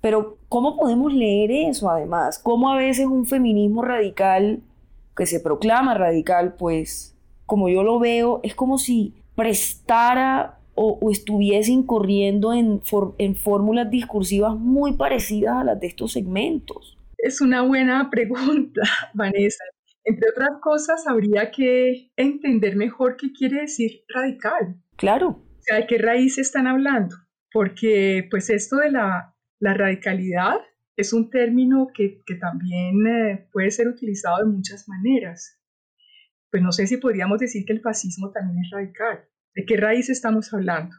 [0.00, 2.38] Pero ¿cómo podemos leer eso además?
[2.38, 4.60] ¿Cómo a veces un feminismo radical,
[5.16, 11.72] que se proclama radical, pues como yo lo veo, es como si prestara o, estuviese
[11.72, 12.82] incurriendo en,
[13.18, 16.99] en fórmulas discursivas muy parecidas a las de estos segmentos?
[17.22, 18.82] Es una buena pregunta,
[19.14, 19.64] Vanessa.
[20.04, 24.76] Entre otras cosas, habría que entender mejor qué quiere decir radical.
[24.96, 25.28] Claro.
[25.28, 27.16] O sea, ¿de qué raíz están hablando?
[27.52, 30.56] Porque pues esto de la, la radicalidad
[30.96, 35.58] es un término que, que también eh, puede ser utilizado de muchas maneras.
[36.50, 39.24] Pues no sé si podríamos decir que el fascismo también es radical.
[39.54, 40.96] ¿De qué raíz estamos hablando?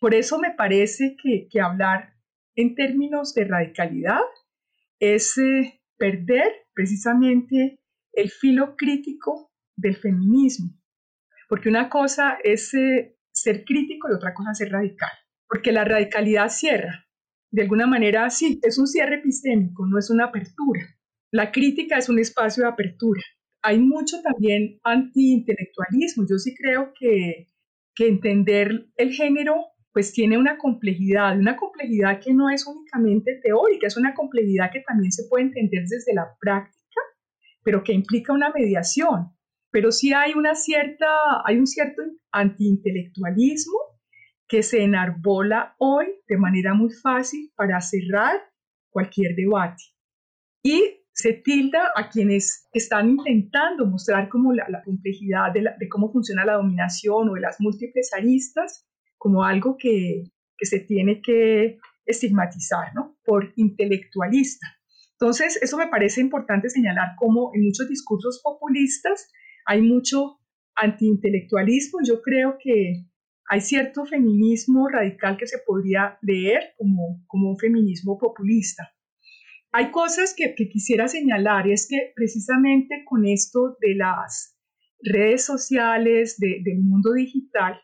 [0.00, 2.14] Por eso me parece que, que hablar
[2.54, 4.20] en términos de radicalidad
[5.02, 7.80] es eh, perder precisamente
[8.12, 10.70] el filo crítico del feminismo.
[11.48, 15.10] Porque una cosa es eh, ser crítico y otra cosa es ser radical.
[15.48, 17.04] Porque la radicalidad cierra.
[17.50, 20.80] De alguna manera, sí, es un cierre epistémico, no es una apertura.
[21.32, 23.22] La crítica es un espacio de apertura.
[23.62, 26.26] Hay mucho también antiintelectualismo.
[26.30, 27.48] Yo sí creo que,
[27.96, 33.86] que entender el género pues tiene una complejidad, una complejidad que no es únicamente teórica,
[33.86, 37.00] es una complejidad que también se puede entender desde la práctica,
[37.62, 39.32] pero que implica una mediación.
[39.70, 41.06] Pero sí hay, una cierta,
[41.44, 43.78] hay un cierto antiintelectualismo
[44.48, 48.36] que se enarbola hoy de manera muy fácil para cerrar
[48.90, 49.82] cualquier debate.
[50.62, 56.44] Y se tilda a quienes están intentando mostrar como la, complejidad de, de, cómo funciona
[56.44, 58.86] la dominación o de las múltiples aristas
[59.22, 60.24] como algo que,
[60.62, 63.16] se tiene que estigmatizar, ¿no?
[63.24, 64.66] Por intelectualista.
[65.12, 69.30] Entonces, eso me parece importante señalar como en muchos discursos populistas
[69.66, 70.38] hay mucho
[70.74, 72.00] antiintelectualismo.
[72.04, 73.04] Yo creo que
[73.48, 78.92] hay cierto feminismo radical que se podría leer como, como un feminismo populista.
[79.72, 84.56] Hay cosas que, quisiera señalar y es que precisamente con esto de las
[85.00, 87.80] redes sociales, del mundo digital,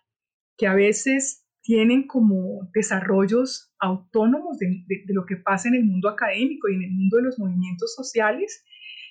[0.58, 6.68] que a veces tienen como desarrollos autónomos de, lo que pasa en el mundo académico
[6.68, 8.64] y en el mundo de los movimientos sociales,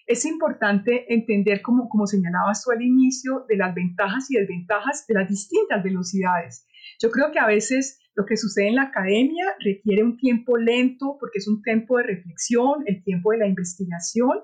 [0.05, 5.15] es importante entender, como, como señalabas tú al inicio, de las ventajas y desventajas de
[5.15, 6.65] las distintas velocidades.
[7.01, 11.17] Yo creo que a veces lo que sucede en la academia requiere un tiempo lento
[11.19, 14.43] porque es un tiempo de reflexión, el tiempo de la investigación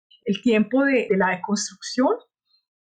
[0.31, 2.15] El tiempo de, la deconstrucción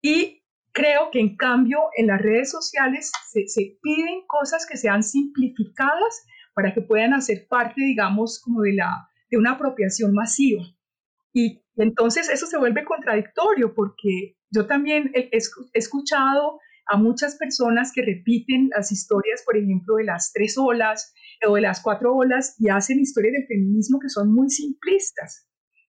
[0.01, 5.03] y creo que en cambio en las redes sociales se, se, piden cosas que sean
[5.03, 10.63] simplificadas para que puedan hacer parte, digamos, como de, la, de una apropiación masiva.
[11.31, 15.39] Y entonces eso se vuelve contradictorio porque yo también he, he
[15.73, 21.13] escuchado a muchas personas que repiten las historias, por ejemplo, de las tres olas
[21.47, 25.47] o de las cuatro olas y hacen historias del feminismo que son muy simplistas,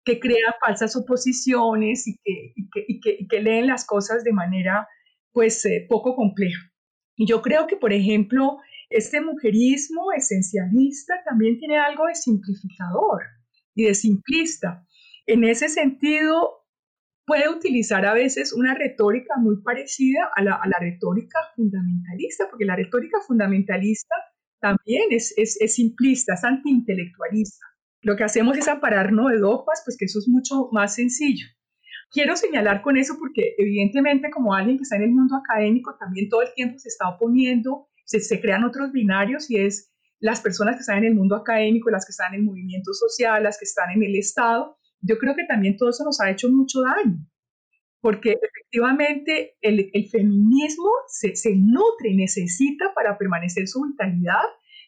[0.09, 4.89] que crean falsas oposiciones y que, que, leen las cosas de manera
[5.33, 6.73] pues eh, poco compleja.
[7.15, 8.57] Y yo creo que, por ejemplo,
[8.89, 13.21] este mujerismo esencialista también tiene algo de simplificador
[13.75, 14.87] y de simplista.
[15.27, 16.65] En ese sentido,
[17.27, 23.19] puede utilizar a veces una retórica muy parecida a la, retórica fundamentalista, porque la retórica
[23.27, 24.15] fundamentalista
[24.59, 27.67] también es, es, simplista, es antiintelectualista.
[28.03, 31.47] Lo que hacemos es ampararnos de dogmas, pues que eso es mucho más sencillo.
[32.11, 36.29] Quiero señalar con eso porque evidentemente como alguien que está en el mundo académico también
[36.29, 40.81] todo el tiempo se está oponiendo, se, crean otros binarios y es las personas que
[40.81, 43.91] están en el mundo académico, las que están en el movimiento social, las que están
[43.91, 47.19] en el Estado, yo creo que también todo eso nos ha hecho mucho daño,
[48.01, 54.43] porque efectivamente el, el feminismo se, se nutre y necesita para permanecer su vitalidad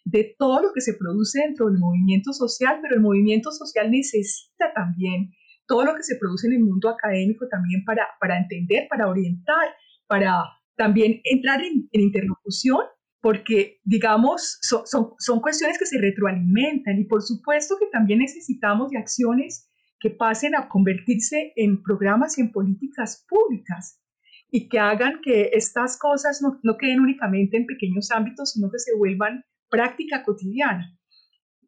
[0.05, 4.73] de todo lo que se produce dentro del movimiento social, pero el movimiento social necesita
[4.75, 5.31] también
[5.67, 9.69] todo lo que se produce en el mundo académico también para, para entender, para orientar,
[10.07, 10.43] para
[10.77, 12.81] también entrar en, interlocución,
[13.21, 18.91] porque, digamos, son, son, son cuestiones que se retroalimentan y por supuesto que también necesitamos
[18.97, 19.69] acciones
[20.01, 24.01] que pasen a convertirse en programas y en políticas públicas
[24.51, 28.79] y que hagan que estas cosas no, no queden únicamente en pequeños ámbitos, sino que
[28.79, 30.97] se vuelvan práctica cotidiana.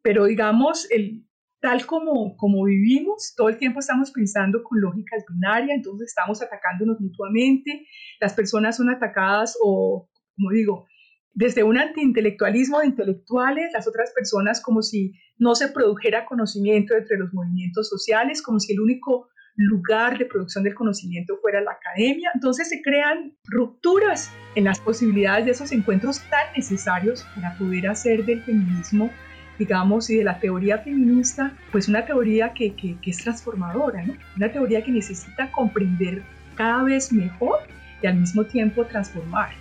[0.01, 1.25] Pero digamos, el,
[1.61, 6.99] tal como, como vivimos, todo el tiempo estamos pensando con lógicas binarias, entonces estamos atacándonos
[6.99, 7.87] mutuamente,
[8.19, 10.85] las personas son atacadas o, como digo,
[11.33, 17.17] desde un antiintelectualismo de intelectuales, las otras personas como si no se produjera conocimiento entre
[17.17, 22.31] los movimientos sociales, como si el único lugar de producción del conocimiento fuera la academia.
[22.33, 28.25] Entonces se crean rupturas en las posibilidades de esos encuentros tan necesarios para poder hacer
[28.25, 29.11] del feminismo,
[29.59, 34.13] digamos, y de la teoría feminista, pues una teoría que, que, que es transformadora, ¿no?
[34.35, 36.23] Una teoría que necesita comprender
[36.55, 37.59] cada vez mejor
[38.01, 39.51] y al mismo tiempo transformar.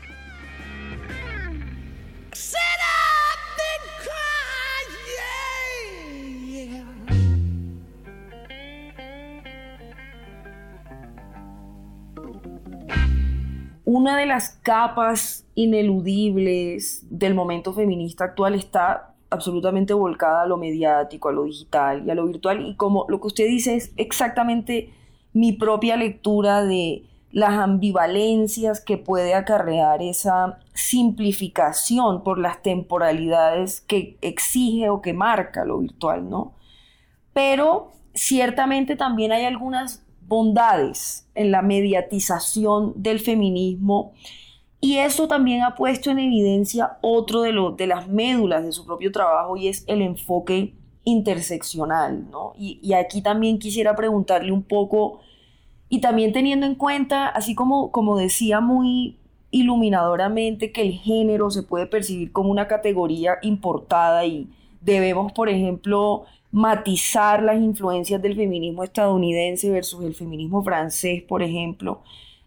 [13.95, 21.29] Una de las capas ineludibles del momento feminista actual está absolutamente volcada a lo mediático,
[21.29, 22.67] a lo digital y a lo virtual.
[22.67, 24.95] Y como lo que usted dice es exactamente
[25.35, 34.17] mi propia lectura de las ambivalencias que puede acarrear esa simplificación por las temporalidades que
[34.23, 36.55] exige o que marca lo virtual, ¿no?
[37.35, 40.03] Pero ciertamente también hay algunas
[40.33, 44.15] bondades en la mediatización del feminismo
[44.81, 49.13] y eso también ha puesto en evidencia otro de, de las médulas de su propio
[49.13, 50.75] trabajo y es el enfoque
[51.05, 52.55] interseccional, ¿no?
[52.57, 55.21] Y, y, aquí también quisiera preguntarle un poco,
[55.91, 59.19] y también teniendo en cuenta, así como, como decía muy
[59.51, 64.49] iluminadoramente, que el género se puede percibir como una categoría importada y
[64.81, 72.03] debemos, por ejemplo, matizar las influencias del feminismo estadounidense versus el feminismo francés, por ejemplo.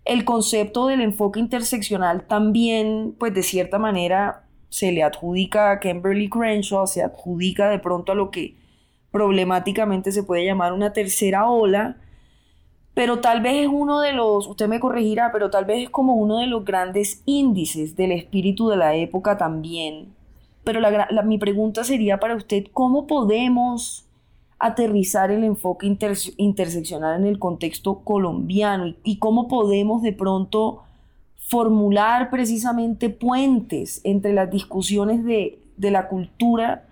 [0.06, 6.30] El concepto del enfoque interseccional también, pues de cierta manera, se le adjudica a Kimberly
[6.30, 8.56] Crenshaw, se adjudica de pronto a lo que
[9.10, 11.97] problemáticamente se puede llamar una tercera ola,
[12.93, 16.16] pero tal vez es uno de los, usted me corregirá, pero tal vez es como
[16.16, 20.14] uno de los grandes índices del espíritu de la época también,
[20.66, 20.82] pero
[21.24, 24.05] mi pregunta sería para usted, ¿cómo podemos
[24.59, 25.88] aterrizar el enfoque
[26.38, 30.84] interseccional en el contexto colombiano y, cómo podemos de pronto
[31.38, 36.86] formular precisamente puentes entre las discusiones de, la cultura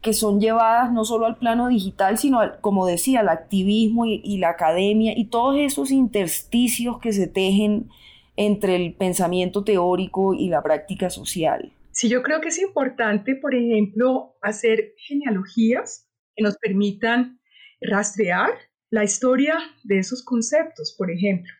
[0.00, 4.50] que son llevadas no solo al plano digital, sino, como decía, al activismo y, la
[4.50, 7.88] academia y todos esos intersticios que se tejen
[8.36, 11.70] entre el pensamiento teórico y la práctica social.
[11.92, 17.38] Sí, yo creo que es importante, por ejemplo, hacer genealogías que nos permitan
[17.80, 18.50] rastrear
[18.90, 21.52] la historia de esos conceptos, por ejemplo.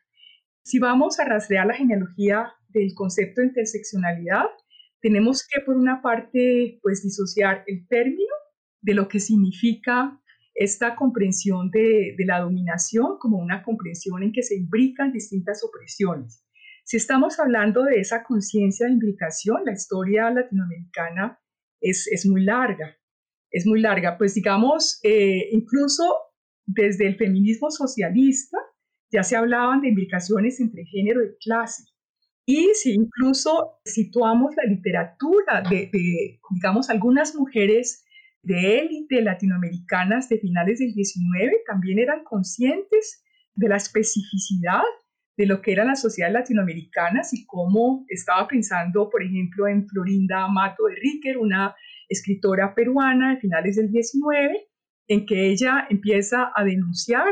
[0.65, 4.47] Si vamos a rastrear la genealogía del concepto de interseccionalidad,
[5.01, 8.35] tenemos que, por una parte, pues disociar el término
[8.81, 10.19] de lo que significa
[10.55, 16.42] esta comprensión de, de la dominación como una comprensión en que se imbrican distintas opresiones.
[16.93, 21.41] Si estamos hablando de esa conciencia de implicación, la historia latinoamericana
[21.81, 22.99] es, es, muy larga,
[23.51, 24.19] es muy larga.
[24.19, 26.05] Pues digamos, eh, incluso
[26.67, 28.59] desde el feminismo socialista
[29.11, 31.85] ya se hablaban de implicaciones entre género y clase.
[32.45, 38.05] Y si incluso situamos la literatura de, de digamos, algunas mujeres
[38.43, 43.25] de élite latinoamericanas de finales del 19, también eran conscientes
[43.55, 44.83] de la especificidad
[45.37, 50.47] de lo que eran las sociedades latinoamericanas y cómo estaba pensando, por ejemplo, en Florinda
[50.49, 51.75] Mato de Riquer, una
[52.09, 54.69] escritora peruana de finales del 19,
[55.09, 57.27] en que ella empieza a denunciar,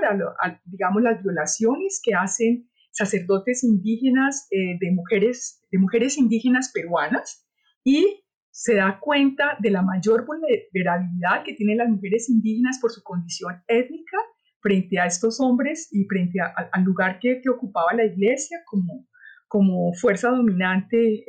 [0.65, 7.47] digamos, las violaciones que hacen sacerdotes indígenas eh, de, mujeres, de mujeres indígenas peruanas
[7.85, 13.03] y se da cuenta de la mayor vulnerabilidad que tienen las mujeres indígenas por su
[13.03, 14.19] condición étnica
[14.61, 19.07] frente a estos hombres y frente al lugar que, ocupaba la iglesia como,
[19.49, 21.25] como fuerza dominante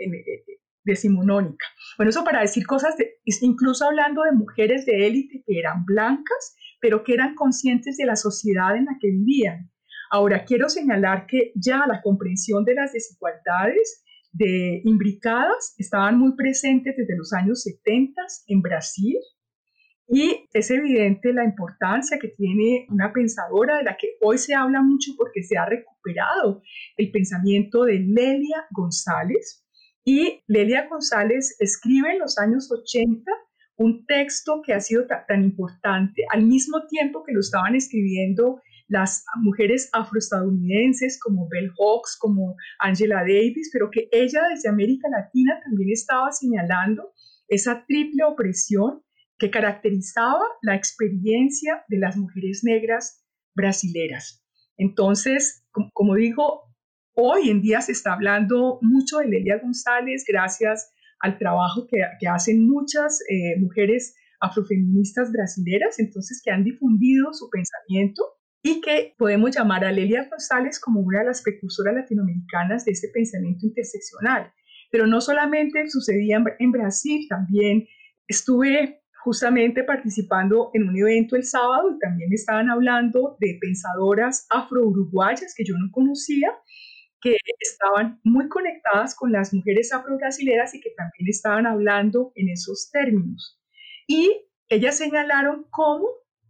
[0.84, 1.66] decimonónica.
[1.98, 2.96] Bueno, eso para decir cosas,
[3.42, 8.16] incluso hablando de mujeres de élite que eran blancas, pero que eran conscientes de la
[8.16, 9.72] sociedad en la que vivían.
[10.10, 14.04] Ahora, quiero señalar que ya la comprensión de las desigualdades
[14.34, 19.18] de imbricadas estaban muy presentes desde los años 70 en Brasil,
[20.14, 24.82] y es evidente la importancia que tiene una pensadora de la que hoy se habla
[24.82, 26.62] mucho porque se ha recuperado
[26.98, 29.66] el pensamiento de Lelia González.
[30.04, 33.32] Y Lelia González escribe en los años 80
[33.78, 38.60] un texto que ha sido tan importante al mismo tiempo que lo estaban escribiendo
[38.90, 45.58] las mujeres afroestadounidenses como Bell Hooks, como Angela Davis, pero que ella desde América Latina
[45.64, 47.14] también estaba señalando
[47.48, 49.02] esa triple opresión
[49.42, 53.26] que caracterizaba la experiencia de las mujeres negras
[53.56, 54.46] brasileras.
[54.78, 56.62] Entonces, como digo,
[57.16, 62.68] hoy en día se está hablando mucho de Lelia González gracias al trabajo que, hacen
[62.68, 68.24] muchas eh, mujeres afrofeministas brasileras, entonces que han difundido su pensamiento
[68.62, 73.08] y que podemos llamar a Lelia González como una de las precursoras latinoamericanas de ese
[73.08, 74.54] pensamiento interseccional.
[74.92, 77.88] Pero no solamente sucedía en Brasil, también
[78.28, 84.48] estuve justamente participando en un evento el sábado y también me estaban hablando de pensadoras
[84.50, 86.50] afro-uruguayas que yo no conocía,
[87.22, 92.90] que estaban muy conectadas con las mujeres afro-brasileras y que también estaban hablando en esos
[92.92, 93.60] términos.
[94.08, 96.08] Y ellas señalaron cómo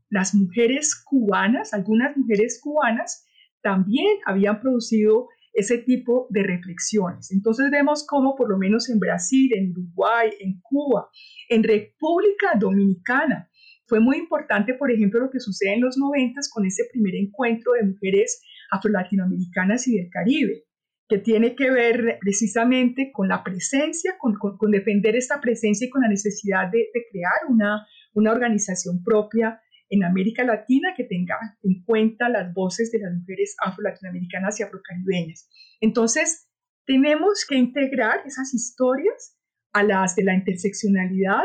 [0.09, 3.25] las mujeres cubanas, algunas mujeres cubanas,
[3.61, 7.31] también habían producido ese tipo de reflexiones.
[7.31, 11.09] Entonces vemos cómo por lo menos en Brasil, en Uruguay, en Cuba,
[11.49, 13.49] en República Dominicana,
[13.91, 17.73] fue muy importante, por ejemplo, lo que sucede en los noventas con ese primer encuentro
[17.73, 18.41] de mujeres
[18.71, 20.63] afro-latinoamericanas y del Caribe,
[21.09, 24.37] que tiene que ver precisamente con la presencia, con,
[24.71, 29.59] defender esta presencia y con la necesidad de, crear una, una organización propia
[29.91, 35.47] en América Latina que tenga en cuenta las voces de las mujeres afro-latinoamericanas y afrocaribeñas.
[35.81, 36.47] Entonces,
[36.85, 39.37] tenemos que integrar esas historias
[39.73, 41.43] a las de la interseccionalidad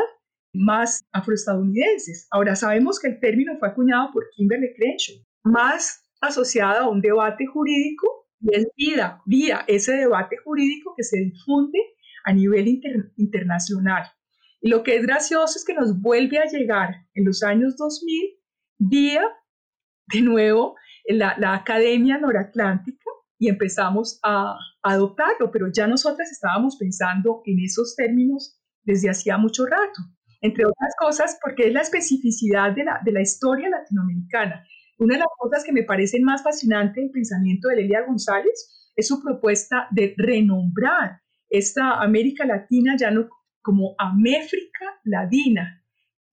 [0.53, 2.27] más afroestadounidenses.
[2.31, 7.45] Ahora sabemos que el término fue acuñado por Kimberly Crenshaw, más asociada a un debate
[7.45, 11.79] jurídico y es vida, vía ese debate jurídico que se difunde
[12.23, 12.81] a nivel
[13.17, 14.03] internacional.
[14.61, 18.36] Y lo que es gracioso es que nos vuelve a llegar en los años 2000
[18.77, 19.23] vía,
[20.07, 20.75] de nuevo,
[21.05, 23.09] la, la Academia Noratlántica
[23.39, 29.65] y empezamos a, adoptarlo, pero ya nosotras estábamos pensando en esos términos desde hacía mucho
[29.65, 30.01] rato,
[30.39, 34.65] entre otras cosas porque es la especificidad de la, de la historia latinoamericana.
[34.97, 39.07] Una de las cosas que me parecen más fascinante el pensamiento de Lelia González es
[39.07, 43.27] su propuesta de renombrar esta América Latina ya no
[43.61, 45.83] como Améfrica Ladina.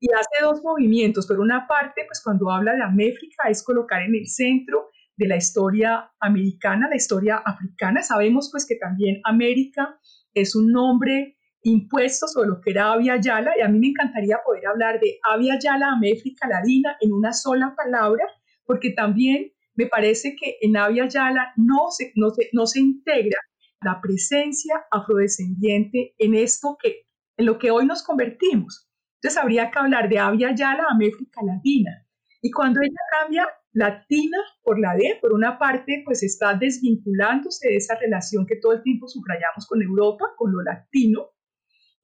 [0.05, 1.26] Y hace dos movimientos.
[1.26, 5.36] Por una parte, pues cuando habla de Améfrica es colocar en el centro de la
[5.36, 8.02] historia americana, la historia africana.
[8.02, 9.98] Sabemos pues que también América
[10.34, 14.36] es un nombre impuesto sobre lo que era Avia Yala y a mí me encantaría
[14.44, 18.26] poder hablar de Avia Yala América Latina en una sola palabra
[18.66, 23.38] porque también me parece que en Avia Yala no se, no, se, no se integra
[23.80, 27.07] la presencia afrodescendiente en esto que,
[27.38, 28.86] en lo que hoy nos convertimos.
[29.25, 32.07] Entonces habría que hablar de Avia Yala América Latina.
[32.43, 37.77] Y cuando ella cambia latina por la D, por una parte, pues está desvinculándose de
[37.77, 41.31] esa relación que todo el tiempo subrayamos con Europa, con lo latino,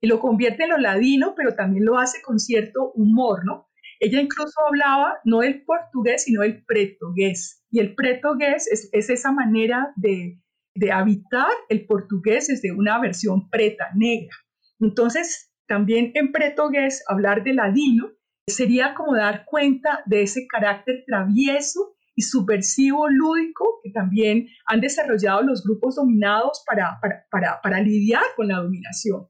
[0.01, 3.69] y lo convierte en lo ladino, pero también lo hace con cierto humor, ¿no?
[3.99, 7.63] Ella incluso hablaba no del portugués, sino del pretogués.
[7.69, 10.41] Y el pretogués es, es esa manera de,
[10.73, 14.35] de habitar el portugués desde una versión preta, negra.
[14.79, 18.11] Entonces, también en pretogués, hablar de ladino
[18.45, 25.43] sería como dar cuenta de ese carácter travieso y subversivo lúdico que también han desarrollado
[25.43, 26.99] los grupos dominados para,
[27.31, 29.29] para, para, lidiar con la dominación.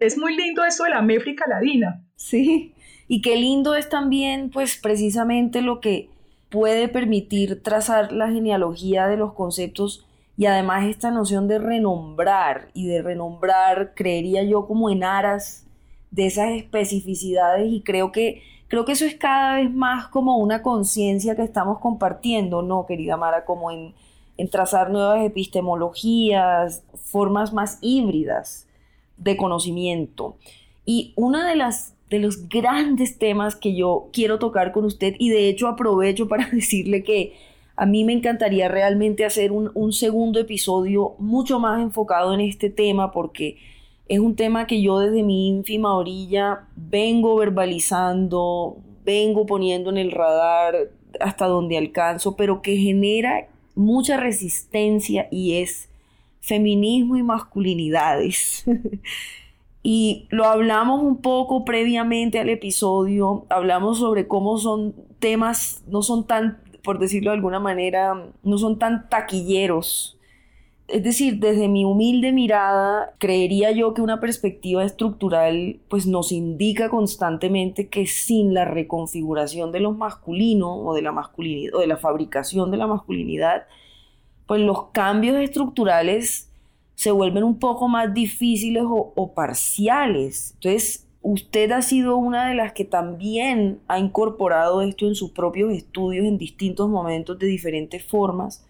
[0.00, 2.04] Es muy lindo eso de la méfrica ladina.
[2.16, 2.74] Sí,
[3.06, 6.10] y qué lindo es también, pues precisamente lo que
[6.48, 10.04] puede permitir trazar la genealogía de los conceptos
[10.40, 15.66] y además esta noción de renombrar y de renombrar, creería yo, como en aras
[16.10, 20.62] de esas especificidades y creo que, creo que eso es cada vez más como una
[20.62, 23.44] conciencia que estamos compartiendo, ¿no, querida Mara?
[23.44, 23.92] Como en,
[24.38, 28.66] en trazar nuevas epistemologías, formas más híbridas
[29.18, 30.36] de conocimiento.
[30.86, 35.28] Y una de las de los grandes temas que yo quiero tocar con usted y
[35.28, 37.34] de hecho aprovecho para decirle que
[37.80, 42.68] a mí me encantaría realmente hacer un, un segundo episodio mucho más enfocado en este
[42.68, 43.56] tema porque
[44.06, 50.10] es un tema que yo desde mi ínfima orilla vengo verbalizando, vengo poniendo en el
[50.10, 55.88] radar hasta donde alcanzo, pero que genera mucha resistencia y es
[56.42, 58.62] feminismo y masculinidades.
[59.82, 66.26] y lo hablamos un poco previamente al episodio, hablamos sobre cómo son temas, no son
[66.26, 70.20] tan, por decirlo de alguna manera, no son tan taquilleros
[70.90, 76.88] es decir, desde mi humilde mirada, creería yo que una perspectiva estructural pues nos indica
[76.88, 81.96] constantemente que sin la reconfiguración de los masculinos o de la masculinidad o de la
[81.96, 83.66] fabricación de la masculinidad,
[84.46, 86.50] pues los cambios estructurales
[86.96, 90.52] se vuelven un poco más difíciles o, o parciales.
[90.54, 95.72] Entonces, usted ha sido una de las que también ha incorporado esto en sus propios
[95.72, 98.66] estudios en distintos momentos de diferentes formas.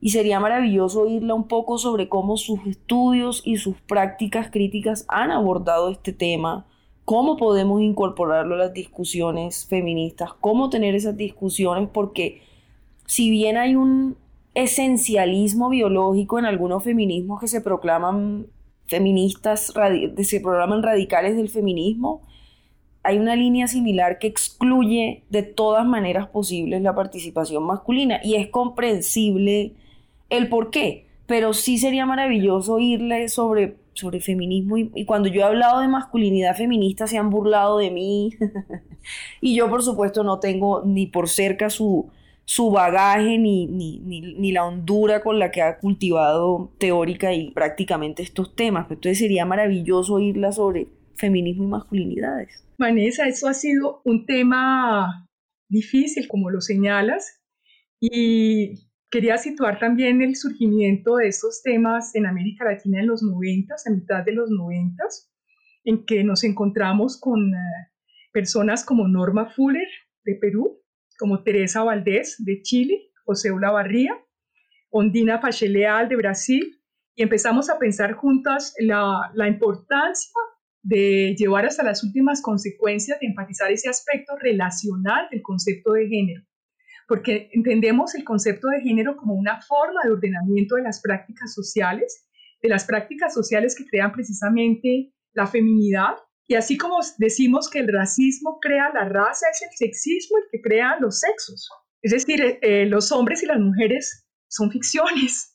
[0.00, 5.32] Y sería maravilloso oírla un poco sobre cómo sus estudios y sus prácticas críticas han
[5.32, 6.66] abordado este tema,
[7.04, 12.42] cómo podemos incorporarlo a las discusiones feministas, cómo tener esas discusiones, porque
[13.06, 14.16] si bien hay un
[14.54, 18.46] esencialismo biológico en algunos feminismos que se proclaman
[18.88, 19.72] feministas,
[20.22, 22.22] se proclaman radicales del feminismo,
[23.02, 28.48] hay una línea similar que excluye de todas maneras posibles la participación masculina y es
[28.48, 29.72] comprensible
[30.30, 35.44] el por qué, pero sí sería maravilloso oírle sobre, sobre feminismo y, cuando yo he
[35.44, 38.30] hablado de masculinidad feminista se han burlado de mí
[39.40, 42.10] y yo por supuesto no tengo ni por cerca su,
[42.48, 48.22] su bagaje ni, ni, ni, la hondura con la que ha cultivado teórica y prácticamente
[48.22, 48.90] estos temas.
[48.90, 52.64] Entonces sería maravilloso oírla sobre feminismo y masculinidades.
[52.78, 55.28] Vanessa, eso ha sido un tema
[55.68, 57.42] difícil, como lo señalas,
[58.00, 63.74] y Quería situar también el surgimiento de estos temas en América Latina en los 90,
[63.74, 65.02] a mitad de los 90,
[65.84, 67.58] en que nos encontramos con eh,
[68.34, 69.88] personas como Norma Fuller
[70.24, 70.77] de Perú,
[71.18, 74.16] como Teresa Valdés de Chile, José Olavarría,
[74.90, 76.80] Ondina Pacheleal de Brasil,
[77.14, 80.32] y empezamos a pensar juntas la, la importancia
[80.82, 86.48] de llevar hasta las últimas consecuencias de enfatizar ese aspecto relacional del concepto de género
[87.08, 92.28] porque entendemos el concepto de género como una forma de ordenamiento de las prácticas sociales,
[92.62, 96.16] de las prácticas sociales que crean precisamente la feminidad.
[96.48, 100.62] Y así como decimos que el racismo crea la raza, es el sexismo el que
[100.62, 101.68] crea los sexos.
[102.00, 105.54] Es decir, eh, eh, los hombres y las mujeres son ficciones.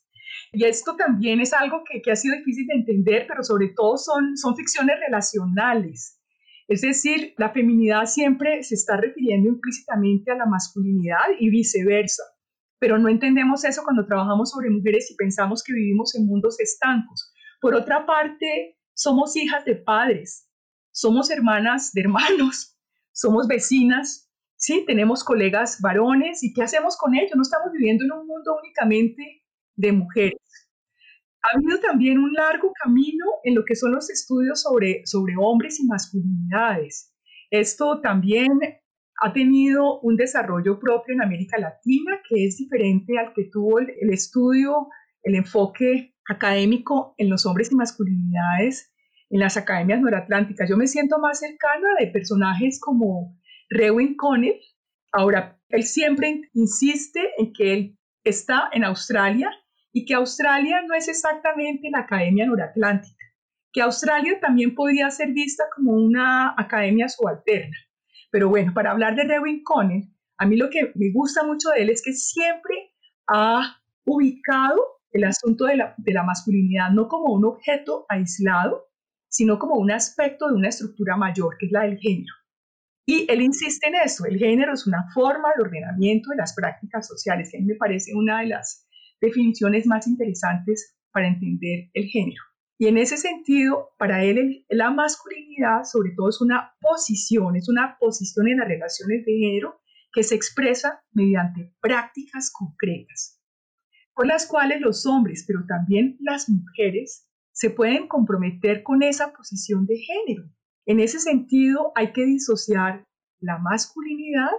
[0.52, 3.98] Y esto también es algo que, que, ha sido difícil de entender, pero sobre todo
[3.98, 6.20] son, son ficciones relacionales.
[6.68, 12.22] Es decir, la feminidad siempre se está refiriendo implícitamente a la masculinidad y viceversa,
[12.78, 17.32] pero no entendemos eso cuando trabajamos sobre mujeres y pensamos que vivimos en mundos estancos.
[17.60, 20.43] Por otra parte, somos hijas de padres,
[20.94, 22.78] somos hermanas de hermanos,
[23.12, 27.32] somos vecinas, sí, tenemos colegas varones y ¿qué hacemos con ellos?
[27.34, 29.42] No estamos viviendo en un mundo únicamente
[29.74, 30.40] de mujeres.
[31.42, 35.78] Ha habido también un largo camino en lo que son los estudios sobre, sobre hombres
[35.80, 37.12] y masculinidades.
[37.50, 38.58] Esto también
[39.20, 44.10] ha tenido un desarrollo propio en América Latina que es diferente al que tuvo el,
[44.10, 44.88] estudio,
[45.22, 48.93] el enfoque académico en los hombres y masculinidades
[49.30, 50.68] en las academias noratlánticas.
[50.68, 53.36] Yo me siento más cercana de personajes como
[53.68, 54.60] Rewin Connell.
[55.12, 59.50] Ahora, él siempre insiste en que él está en Australia
[59.92, 63.24] y que Australia no es exactamente la Academia Noratlántica,
[63.72, 67.76] que Australia también podría ser vista como una academia subalterna.
[68.30, 71.82] Pero bueno, para hablar de Rewin Connell, a mí lo que me gusta mucho de
[71.82, 72.92] él es que siempre
[73.28, 78.88] ha ubicado el asunto de la, de la masculinidad no como un objeto aislado,
[79.34, 82.32] sino como un aspecto de una estructura mayor, que es la del género.
[83.04, 87.08] Y él insiste en eso, el género es una forma de ordenamiento de las prácticas
[87.08, 88.86] sociales, y a mí me parece una de las
[89.20, 92.44] definiciones más interesantes para entender el género.
[92.78, 97.96] Y en ese sentido, para él la masculinidad sobre todo es una posición, es una
[97.98, 99.80] posición en las relaciones de género
[100.12, 103.42] que se expresa mediante prácticas concretas,
[104.12, 109.86] con las cuales los hombres, pero también las mujeres, se pueden comprometer con esa posición
[109.86, 110.50] de género.
[110.86, 113.06] En ese sentido, hay que disociar
[113.40, 114.50] la masculinidad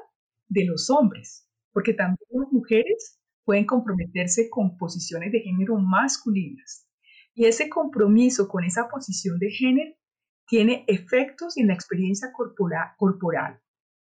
[0.47, 6.87] de los hombres, porque también las mujeres pueden comprometerse con posiciones de género masculinas.
[7.33, 9.93] Y ese compromiso con esa posición de género
[10.47, 13.59] tiene efectos en la experiencia corporal,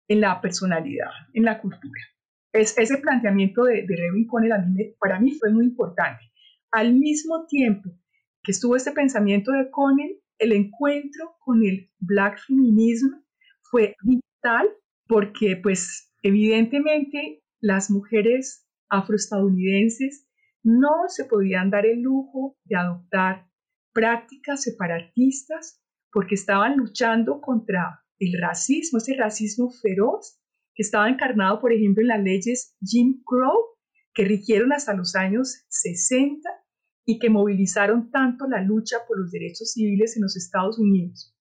[0.07, 2.01] en la personalidad, en la cultura.
[2.51, 6.23] Es, ese planteamiento de, de Connell para mí fue muy importante.
[6.71, 7.91] Al mismo tiempo
[8.49, 13.21] estuvo este pensamiento de Connell, el encuentro con el black feminism
[13.61, 14.67] fue vital
[15.07, 20.27] porque pues evidentemente las mujeres afroestadounidenses
[20.63, 23.47] no se podían dar el lujo de adoptar
[23.93, 25.81] prácticas separatistas
[26.11, 30.39] porque estaban luchando contra el racismo, ese racismo feroz
[30.73, 33.77] que estaba encarnado, por ejemplo, en las leyes Jim Crow,
[34.13, 36.49] que rigieron hasta los años 60
[37.09, 41.35] y que movilizaron tanto la lucha por los derechos civiles en los Estados Unidos.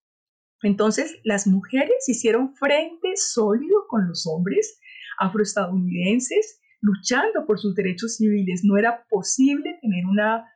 [0.63, 4.81] Entonces, las mujeres hicieron frente sólido con los hombres
[5.19, 8.63] afroestadounidenses luchando por sus derechos civiles.
[8.65, 10.51] No era posible tener una,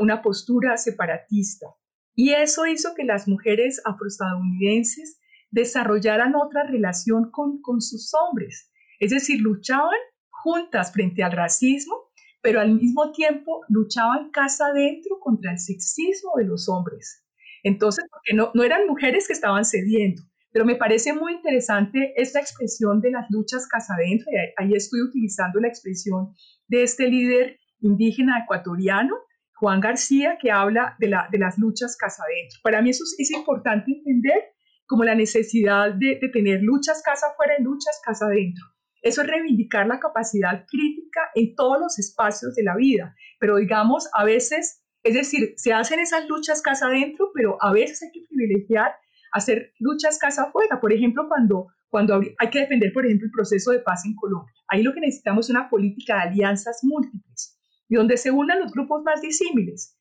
[0.00, 1.66] una, postura separatista.
[2.14, 5.18] Y eso hizo que las mujeres afroestadounidenses
[5.50, 8.70] desarrollaran otra relación con, con sus hombres.
[9.00, 12.07] Es decir, luchaban juntas frente al racismo,
[12.40, 17.24] pero al mismo tiempo luchaban casa adentro contra el sexismo de los hombres.
[17.62, 20.22] Entonces, porque no, no eran mujeres que estaban cediendo,
[20.52, 25.02] pero me parece muy interesante esta expresión de las luchas casa adentro, y ahí estoy
[25.02, 26.32] utilizando la expresión
[26.68, 29.14] de este líder indígena ecuatoriano,
[29.54, 32.60] Juan García, que habla de, la, de las luchas casa adentro.
[32.62, 34.44] Para mí eso es, importante entender
[34.86, 38.64] como la necesidad de, de tener luchas casa afuera y luchas casa adentro.
[39.02, 44.08] Eso es reivindicar la capacidad crítica en todos los espacios de la vida, pero digamos,
[44.12, 48.26] a veces, es decir, se hacen esas luchas casa adentro, pero a veces hay que
[48.28, 48.92] privilegiar
[49.32, 50.80] hacer luchas casa afuera.
[50.80, 54.52] Por ejemplo, cuando, cuando hay que defender, por ejemplo, el proceso de paz en Colombia.
[54.68, 58.72] Ahí lo que necesitamos es una política de alianzas múltiples y donde se unan los
[58.72, 59.96] grupos más disímiles.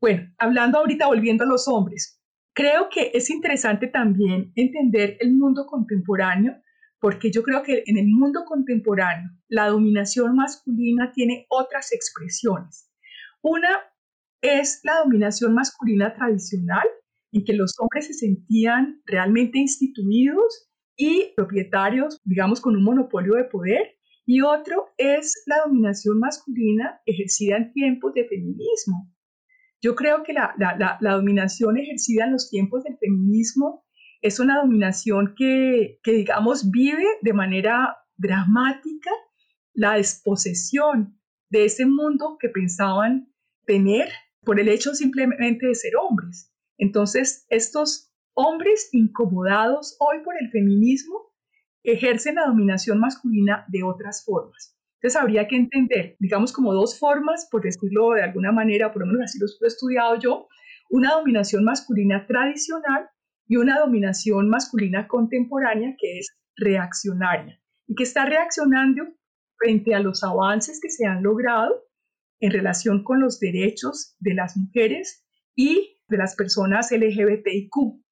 [0.00, 2.20] Bueno, hablando ahorita, volviendo a los hombres,
[2.52, 6.56] creo que es interesante también entender el mundo contemporáneo
[7.04, 12.90] porque yo creo que en el mundo contemporáneo la dominación masculina tiene otras expresiones.
[13.42, 13.78] Una
[14.40, 16.88] es la dominación masculina tradicional,
[17.30, 23.44] en que los hombres se sentían realmente instituidos y propietarios, digamos, con un monopolio de
[23.44, 29.12] poder, y otro es la dominación masculina ejercida en tiempos de feminismo.
[29.82, 33.83] Yo creo que la, la dominación ejercida en los tiempos del feminismo
[34.24, 39.10] es una dominación que, digamos, vive de manera dramática
[39.74, 41.20] la desposesión
[41.50, 43.30] de ese mundo que pensaban
[43.66, 44.08] tener
[44.42, 46.50] por el hecho simplemente de ser hombres.
[46.78, 51.34] Entonces, estos hombres incomodados hoy por el feminismo
[51.82, 54.74] ejercen la dominación masculina de otras formas.
[55.02, 59.06] Entonces, habría que entender, digamos, como dos formas, por decirlo de alguna manera, por lo
[59.06, 60.48] menos así lo he estudiado yo,
[60.88, 63.10] una dominación masculina tradicional
[63.46, 69.04] y una dominación masculina contemporánea que es reaccionaria y que está reaccionando
[69.56, 71.84] frente a los avances que se han logrado
[72.40, 75.24] en relación con los derechos de las mujeres
[75.54, 78.02] y de las personas LGBTIQ.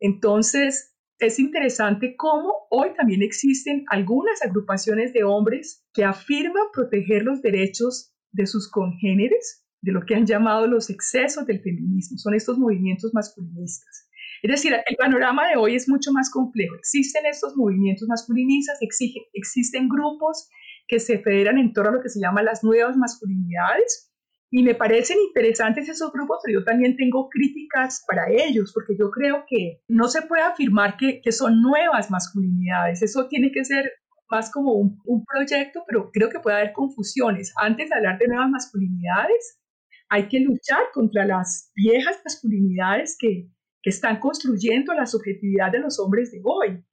[0.00, 7.40] Entonces, es interesante cómo hoy también existen algunas agrupaciones de hombres que afirman proteger los
[7.40, 12.18] derechos de sus congéneres, de lo que han llamado los excesos del feminismo.
[12.18, 14.08] Son estos movimientos masculinistas.
[14.42, 16.74] Es decir, el panorama de hoy es mucho más complejo.
[16.76, 20.48] Existen estos movimientos masculinistas, existen grupos
[20.88, 24.12] que se federan en torno a lo que se llama las nuevas masculinidades.
[24.50, 29.10] Y me parecen interesantes esos grupos, pero yo también tengo críticas para ellos, porque yo
[29.10, 33.02] creo que no se puede afirmar que, que son nuevas masculinidades.
[33.02, 33.90] Eso tiene que ser
[34.30, 37.52] más como un, un, proyecto, pero creo que puede haber confusiones.
[37.56, 39.60] Antes de hablar de nuevas masculinidades,
[40.08, 43.50] hay que luchar contra las viejas masculinidades que,
[43.86, 46.84] que están construyendo la subjetividad de los hombres de hoy.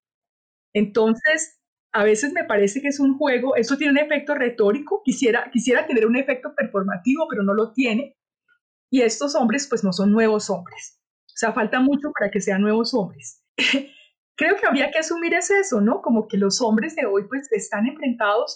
[0.76, 1.60] Entonces,
[1.92, 5.88] a veces me parece que es un juego, eso tiene un efecto retórico, quisiera, quisiera
[5.88, 8.16] tener un efecto performativo, pero no lo tiene.
[8.92, 11.02] Y estos hombres, pues no son nuevos hombres.
[11.26, 13.44] O sea, falta mucho para que sean nuevos hombres.
[14.36, 16.00] Creo que habría que asumir es eso, ¿no?
[16.00, 18.56] Como que los hombres de hoy, pues están enfrentados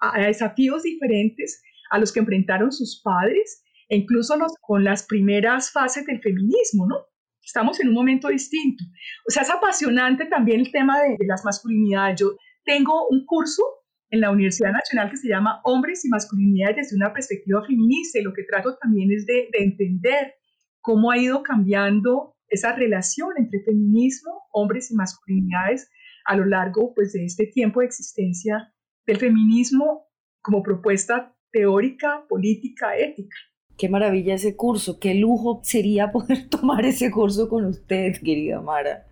[0.00, 1.62] a, a desafíos diferentes
[1.92, 7.09] a los que enfrentaron sus padres, e incluso con las primeras fases del feminismo, ¿no?
[7.42, 8.84] Estamos en un momento distinto.
[9.26, 12.20] O sea, es apasionante también el tema de, las masculinidades.
[12.20, 13.62] Yo tengo un curso
[14.10, 18.22] en la Universidad Nacional que se llama Hombres y Masculinidades desde una perspectiva feminista y
[18.22, 20.34] lo que trato también es de, de entender
[20.80, 25.88] cómo ha ido cambiando esa relación entre feminismo, hombres y masculinidades
[26.24, 28.72] a lo largo pues, de este tiempo de existencia
[29.06, 30.08] del feminismo
[30.42, 33.36] como propuesta teórica, política, ética.
[33.80, 39.06] Qué maravilla ese curso, qué lujo sería poder tomar ese curso con usted, querida Mara.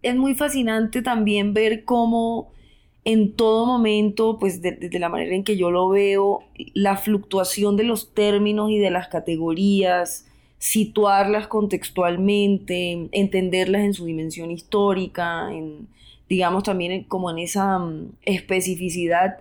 [0.00, 2.50] Es muy fascinante también ver cómo
[3.04, 7.84] en todo momento, pues desde la manera en que yo lo veo, la fluctuación de
[7.84, 10.26] los términos y de las categorías,
[10.56, 15.88] situarlas contextualmente, entenderlas en su dimensión histórica, en,
[16.26, 19.40] digamos también como en esa mm, especificidad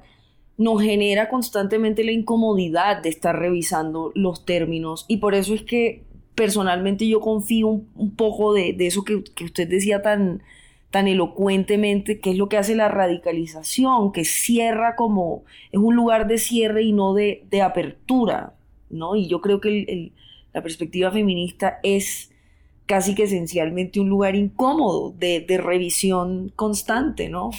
[0.60, 6.04] nos genera constantemente la incomodidad de estar revisando los términos y por eso es que
[6.36, 10.44] personalmente yo confío un, poco de, eso que, usted decía tan,
[10.92, 16.28] tan elocuentemente, que es lo que hace la radicalización, que cierra como, es un lugar
[16.28, 18.54] de cierre y no de, apertura,
[18.90, 19.16] ¿no?
[19.16, 20.12] Y yo creo que
[20.54, 22.32] la perspectiva feminista es
[22.86, 27.52] casi que esencialmente un lugar incómodo de, de revisión constante, ¿no?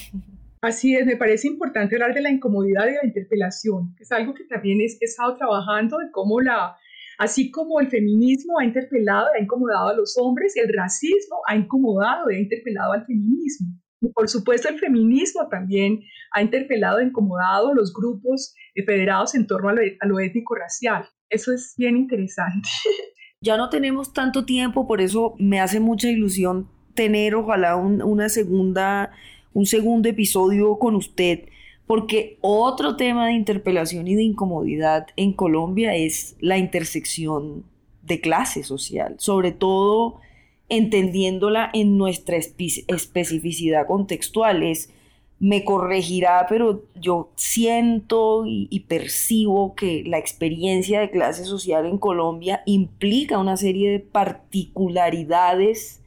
[0.62, 4.34] Así es, me parece importante hablar de la incomodidad y la interpelación, que es algo
[4.34, 6.76] que también he estado trabajando de cómo la,
[7.18, 12.30] así como el feminismo ha interpelado ha incomodado a los hombres, el racismo ha incomodado
[12.30, 13.68] y ha interpelado al feminismo.
[14.02, 16.00] Y por supuesto el feminismo también
[16.32, 18.54] ha interpelado e incomodado los grupos
[18.86, 21.06] federados en torno a lo, a lo étnico-racial.
[21.28, 22.68] Eso es bien interesante.
[23.42, 28.28] Ya no tenemos tanto tiempo, por eso me hace mucha ilusión tener ojalá un, una
[28.28, 29.12] segunda,
[29.52, 31.48] un segundo episodio con usted,
[31.86, 37.64] porque otro tema de interpelación y de incomodidad en Colombia es la intersección
[38.02, 40.20] de clase social, sobre todo
[40.68, 44.62] entendiéndola en nuestra especificidad contextual.
[44.62, 44.92] Es,
[45.40, 51.98] me corregirá, pero yo siento y, y, percibo que la experiencia de clase social en
[51.98, 56.02] Colombia implica una serie de particularidades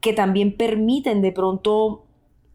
[0.00, 2.04] que también permiten de pronto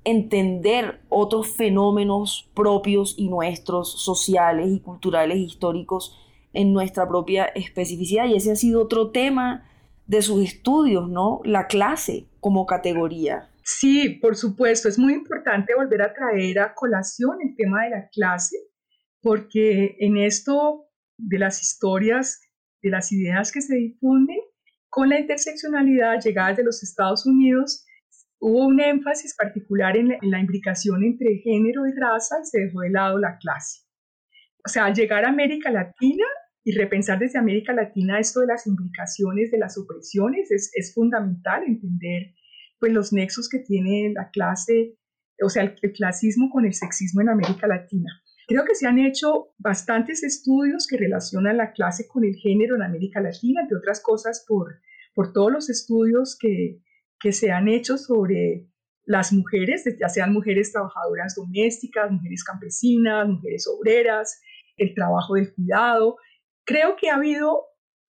[0.06, 6.18] entender otros fenómenos propios y nuestros, sociales y culturales históricos
[6.54, 8.28] en nuestra propia especificidad.
[8.28, 9.70] Y ese ha sido otro tema
[10.06, 11.42] de sus estudios, ¿no?
[11.46, 13.50] La clase como categoría.
[13.64, 18.10] Sí, por supuesto, es muy importante volver a traer a colación el tema de la
[18.10, 18.58] clase,
[19.22, 20.86] porque en esto
[21.18, 22.42] de las historias,
[22.82, 24.40] de las ideas que se difunden,
[24.90, 27.86] con la interseccionalidad llegada de los Estados Unidos,
[28.44, 32.82] hubo un énfasis particular en la, en imbricación entre género y raza y se dejó
[32.82, 33.84] de lado la clase.
[34.66, 36.26] O sea, al llegar a América Latina,
[36.66, 42.34] y repensar desde América Latina esto de las implicaciones de las opresiones es, fundamental entender
[42.80, 44.98] pues los nexos que tiene la clase,
[45.44, 48.12] o sea, el, el, clasismo con el sexismo en América Latina.
[48.48, 52.84] Creo que se han hecho bastantes estudios que relacionan la clase con el género en
[52.84, 54.80] América Latina, entre otras cosas por,
[55.14, 56.82] por todos los estudios que,
[57.24, 58.68] que se han hecho sobre
[59.06, 64.40] las mujeres, ya sean mujeres trabajadoras domésticas, mujeres campesinas, mujeres obreras,
[64.78, 66.18] el trabajo del cuidado,
[66.66, 67.66] Creo que ha habido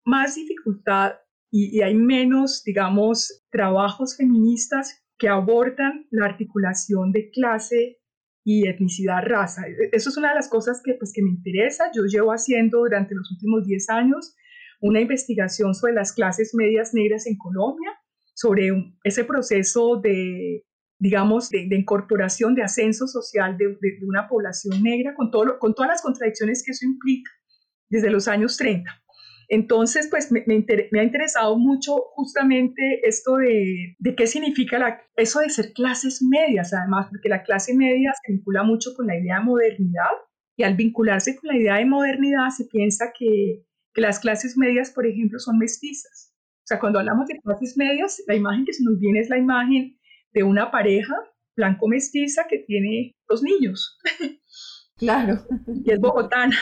[0.05, 1.13] más dificultad
[1.49, 7.99] y, y, hay menos, digamos, trabajos feministas que abordan la articulación de clase
[8.43, 9.67] y etnicidad, raza.
[9.67, 11.91] E, eso es una de las cosas que, pues, que me interesa.
[11.93, 14.35] Yo llevo haciendo durante los últimos 10 años
[14.81, 17.91] una investigación sobre las clases medias negras en Colombia,
[18.41, 18.69] sobre
[19.03, 20.65] ese proceso de,
[20.97, 26.01] digamos, de, incorporación, de ascenso social de, una población negra, con, todo con todas las
[26.01, 27.31] contradicciones que eso implica
[27.89, 28.89] desde los años 30.
[29.47, 36.23] Entonces, pues me, ha interesado mucho justamente esto de, qué significa eso de ser clases
[36.23, 40.13] medias, además, porque la clase media se vincula mucho con la idea de modernidad
[40.57, 44.89] y al vincularse con la idea de modernidad se piensa que, que las clases medias,
[44.89, 46.30] por ejemplo, son mestizas.
[46.63, 49.37] O sea, cuando hablamos de clases medias, la imagen que se nos viene es la
[49.37, 49.97] imagen
[50.33, 51.15] de una pareja
[51.55, 53.99] blanco-mestiza que tiene dos niños.
[54.97, 55.43] Claro.
[55.83, 56.55] Y es bogotana.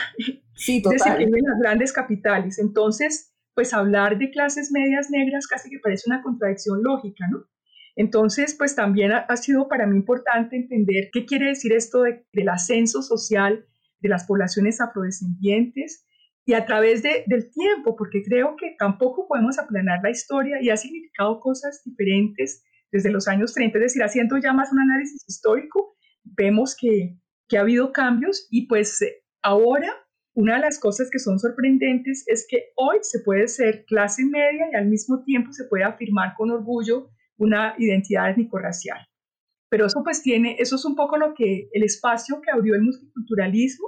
[0.54, 1.18] Sí, total.
[1.18, 2.58] vive en las grandes capitales.
[2.58, 7.44] Entonces, pues hablar de clases medias negras casi que parece una contradicción lógica, ¿no?
[7.96, 12.24] Entonces, pues también ha, ha sido para mí importante entender qué quiere decir esto de,
[12.32, 13.66] del ascenso social
[13.98, 16.06] de las poblaciones afrodescendientes
[16.46, 20.70] y a través de, del tiempo, porque creo que tampoco podemos aplanar la historia y
[20.70, 25.24] ha significado cosas diferentes desde los años 30, es decir, haciendo ya más un análisis
[25.28, 27.16] histórico, vemos que,
[27.48, 28.98] que ha habido cambios y pues
[29.42, 29.94] ahora
[30.34, 34.68] una de las cosas que son sorprendentes es que hoy se puede ser clase media
[34.72, 38.98] y al mismo tiempo se puede afirmar con orgullo una identidad étnico-racial.
[39.68, 42.82] Pero eso pues tiene, eso es un poco lo que el espacio que abrió el
[42.82, 43.86] multiculturalismo,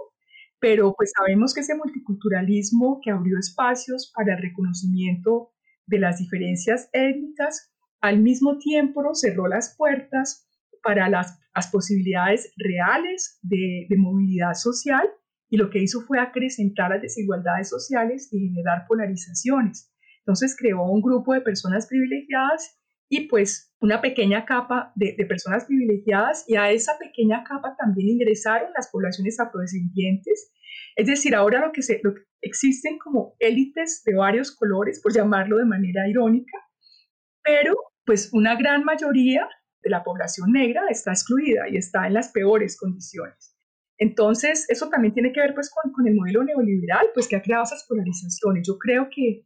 [0.63, 5.51] pero pues sabemos que ese multiculturalismo que abrió espacios para el reconocimiento
[5.87, 10.49] de las diferencias étnicas, al mismo tiempo cerró las puertas
[10.81, 11.37] para las,
[11.73, 15.07] posibilidades reales de, de movilidad social
[15.51, 19.93] y lo que hizo fue acrecentar las desigualdades sociales y generar polarizaciones.
[20.21, 22.79] Entonces creó un grupo de personas privilegiadas
[23.13, 28.73] y pues una pequeña capa de, personas privilegiadas y a esa pequeña capa también ingresaron
[28.75, 30.51] las poblaciones afrodescendientes.
[30.97, 35.13] Es decir, ahora lo que, se, lo que existen como élites de varios colores, por
[35.13, 36.57] llamarlo de manera irónica,
[37.43, 37.75] pero
[38.07, 39.47] pues una gran mayoría
[39.83, 43.55] de la población negra está excluida y está en las peores condiciones.
[43.99, 47.43] Entonces, eso también tiene que ver pues con, con, el modelo neoliberal, pues que ha
[47.43, 48.67] creado esas polarizaciones.
[48.67, 49.45] Yo creo que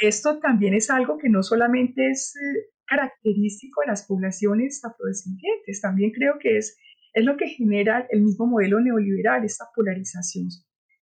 [0.00, 6.10] esto también es algo que no solamente es eh, característico de las poblaciones afrodescendientes, también
[6.10, 6.76] creo que es,
[7.14, 10.48] es lo que genera el mismo modelo neoliberal, esta polarización,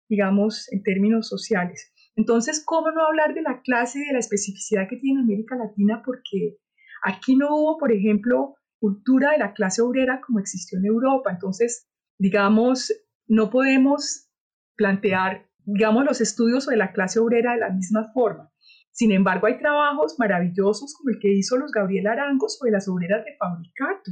[0.10, 1.92] digamos, en términos sociales.
[2.16, 6.02] Entonces, ¿cómo no hablar de la clase y de la especificidad que tiene América Latina?
[6.06, 6.58] Porque
[7.04, 11.32] aquí no hubo, por ejemplo, cultura de la clase obrera como existió en Europa.
[11.32, 12.94] Entonces, digamos,
[13.28, 14.30] no podemos
[14.76, 18.53] plantear, digamos, los estudios de la clase obrera de la misma forma.
[18.94, 23.26] Sin embargo, hay trabajos maravillosos como el que hizo los Gabriel Arango sobre las obreras
[23.26, 24.12] de fabricato.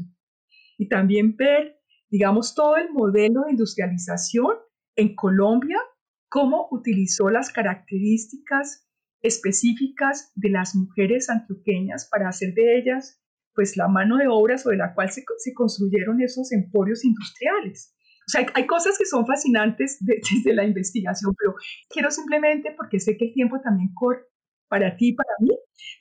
[0.78, 1.80] y también ver,
[2.10, 4.56] digamos, todo el modelo de industrialización
[4.96, 5.78] en Colombia,
[6.28, 8.90] cómo utilizó las características
[9.22, 13.22] específicas de las mujeres antioqueñas para hacer de ellas
[13.54, 15.24] pues la mano de obra sobre la cual se,
[15.54, 17.94] construyeron esos emporios industriales.
[18.28, 21.54] O sea, hay, cosas que son fascinantes desde la investigación, pero
[21.90, 24.31] quiero simplemente, porque sé que el tiempo también corre
[24.72, 25.52] para ti y para mí,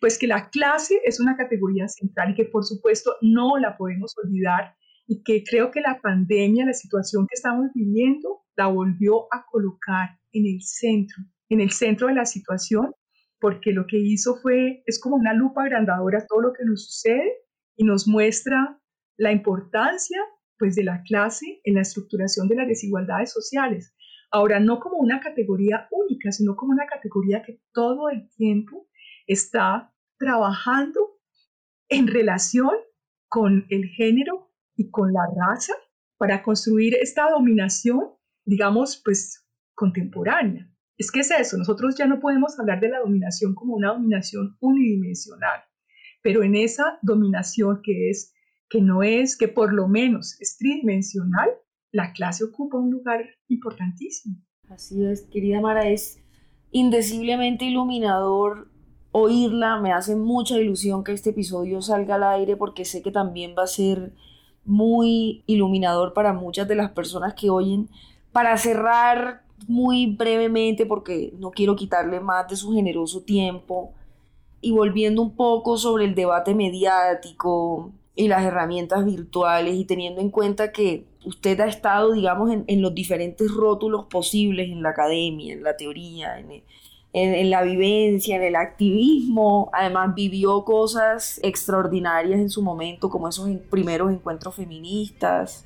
[0.01, 4.15] pues que la clase es una categoría central y que por supuesto no la podemos
[4.23, 4.77] olvidar
[5.09, 10.11] y que creo que la pandemia, la situación que estamos viviendo, la volvió a colocar
[10.31, 12.95] en el centro, en el centro de la situación
[13.41, 17.39] porque lo que hizo fue, es como una lupa agrandadora todo lo que nos sucede
[17.77, 18.79] y nos muestra
[19.17, 20.19] la importancia
[20.59, 23.95] pues de la clase en la estructuración de las desigualdades sociales.
[24.31, 28.89] Ahora, no como una categoría única, sino como una categoría que todo el tiempo
[29.27, 31.19] está trabajando
[31.89, 32.71] en relación
[33.29, 35.75] con el género y con la raza
[36.17, 38.01] para construir esta dominación,
[38.45, 40.71] digamos, pues contemporánea.
[40.97, 44.57] Es que es eso, nosotros ya no podemos hablar de la dominación como una dominación
[44.61, 45.61] unidimensional,
[46.23, 48.35] pero en esa dominación que es,
[48.69, 51.49] que no es, que por lo menos es tridimensional,
[51.93, 54.37] la clase ocupa un lugar importantísimo.
[54.69, 56.23] Así es, querida Mara, es
[56.71, 58.71] indeciblemente iluminador
[59.13, 63.55] oírla, me hace mucha ilusión que este episodio salga al aire porque sé que también
[63.59, 64.13] va a ser
[64.65, 67.89] muy iluminador para muchas de las personas que oyen.
[68.31, 73.95] Para cerrar, muy brevemente porque no quiero quitarle más de su generoso tiempo
[74.61, 80.31] y volviendo un poco sobre el debate mediático y las herramientas virtuales y teniendo en
[80.31, 85.63] cuenta que usted ha estado, digamos, en, los diferentes rótulos posibles en la academia, en
[85.63, 86.63] la teoría, en,
[87.13, 93.49] en, la vivencia, en el activismo, además vivió cosas extraordinarias en su momento, como esos
[93.71, 95.65] primeros encuentros feministas,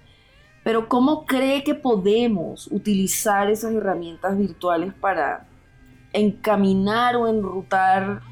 [0.62, 5.46] pero ¿cómo cree que podemos utilizar esas herramientas virtuales para
[6.14, 8.22] encaminar o enrutar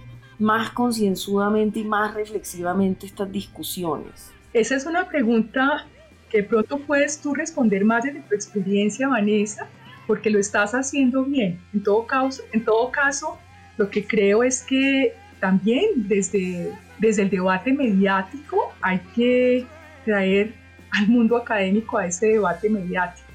[0.42, 4.30] más concienzudamente y más reflexivamente estas discusiones?
[4.52, 5.86] Esa es una pregunta
[6.28, 9.68] que pronto puedes tú responder más desde tu experiencia, Vanessa,
[10.06, 11.60] porque lo estás haciendo bien.
[11.72, 13.38] En todo caso, en todo caso
[13.76, 19.66] lo que creo es que también desde, desde el debate mediático hay que
[20.04, 20.54] traer
[20.90, 23.28] al mundo académico a ese debate mediático.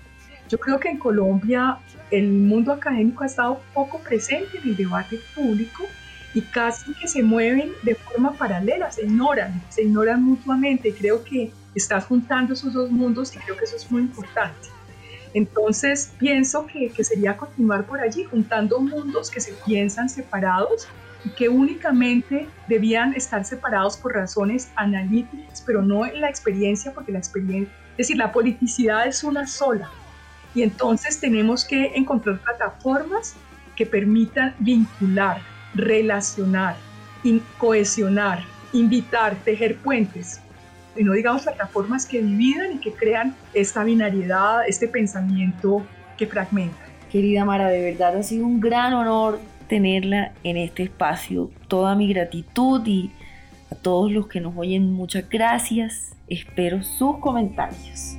[0.50, 1.80] Yo creo que en Colombia
[2.12, 5.84] el mundo académico ha estado poco presente en el debate público
[6.38, 10.94] y casi que se mueven de forma paralela, se ignoran, se ignoran mutuamente.
[10.94, 14.68] Creo que estás juntando esos dos mundos y creo que eso es muy importante.
[15.34, 20.88] Entonces pienso que, que sería continuar por allí, juntando mundos que se piensan separados
[21.36, 27.18] que únicamente debían estar separados por razones analíticas, pero no en la experiencia, porque la
[27.18, 29.90] experiencia, es decir, la politicidad es una sola.
[30.54, 33.36] Y entonces tenemos que encontrar plataformas
[33.76, 35.42] que permitan vincular,
[35.74, 36.76] relacionar,
[37.58, 38.44] cohesionar,
[38.74, 40.42] invitar, tejer puentes.
[40.96, 45.84] Y no digamos plataformas que dividan y que crean esta binariedad, este pensamiento
[46.18, 46.78] que fragmenta.
[47.12, 51.52] Querida Mara, de verdad ha sido un gran honor tenerla en este espacio.
[51.68, 53.12] Toda mi gratitud y
[53.72, 56.16] a todos los que nos oyen muchas gracias.
[56.28, 58.18] Espero sus comentarios.